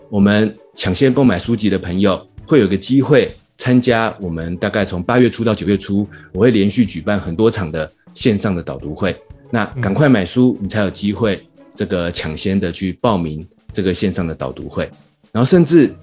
[0.08, 3.36] 我们抢先购买书籍的朋友会有个机会。
[3.56, 9.16] 参加我们大概从八月初到九月初，我会连续举办很多场的线上的导读会。
[9.50, 11.46] 那赶快买书，你才有机会
[11.76, 14.90] 这个抢先的去报名这个线上的导读会。
[15.30, 15.94] 然后甚至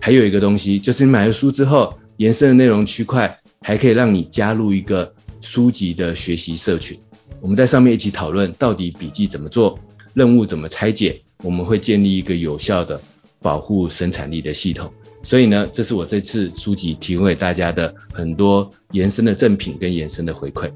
[0.00, 6.96] 还有一个东西，就是你买了书之后，延伸的内容区块还可以让你加入一个书籍的学习社群。
[7.40, 9.78] 我们在上面一起讨论到底笔记怎么做，
[10.14, 13.00] 任务怎么拆解，我们会建立一个有效的
[13.40, 14.92] 保护生产力的系统。
[15.22, 20.70] 所以呢，这是我这次书籍提供给大家的很多延伸的赠品跟延伸的回馈。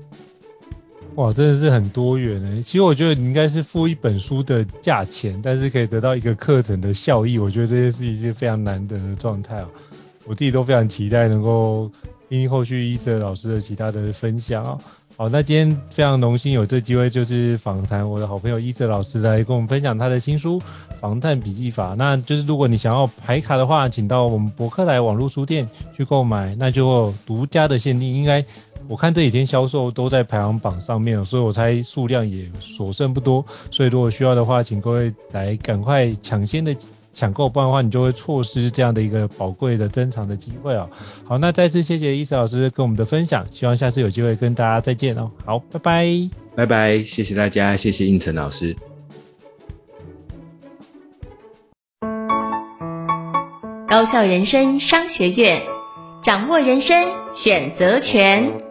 [1.17, 2.63] 哇，真的是很多元诶。
[2.63, 7.39] 其实我觉得你应该是付一本书的价钱，但是可以得到一个课程的效益。
[7.39, 9.69] 我觉得这些是一件非常难得的状态哦。
[10.27, 11.91] 我自己都非常期待能够
[12.29, 14.79] 听后续伊泽老师的其他的分享啊。
[15.19, 20.61] 好，那今天非常荣幸有这机会，就是访谈我的好朋友一泽老师来跟我们分享他的新书
[21.01, 21.93] 《防弹笔记法》。
[21.97, 28.13] 那就是如果你想要牌卡的话，请到我们博客来网络书店去购买，那就独家的限定。
[28.13, 28.45] 应该
[28.89, 33.43] 我看这几天销售都在排行榜上面，所以我猜数量也所剩不多。
[33.71, 36.77] 所以如果需要的话，请各位来赶快抢先的。
[37.17, 40.91] 抢购，不然的话你就会错失这样的一个宝贵的珍藏的机会哦。
[41.25, 45.31] 好，那再次谢谢伊思老师跟我们的分享，希望下次有机会跟大家再见哦。
[45.47, 46.07] 好，拜拜，
[46.55, 48.77] 拜拜，谢谢大家，谢谢应成老师。
[53.89, 55.63] 高校人生商学院，
[56.23, 56.95] 掌握人生
[57.35, 58.66] 选择权。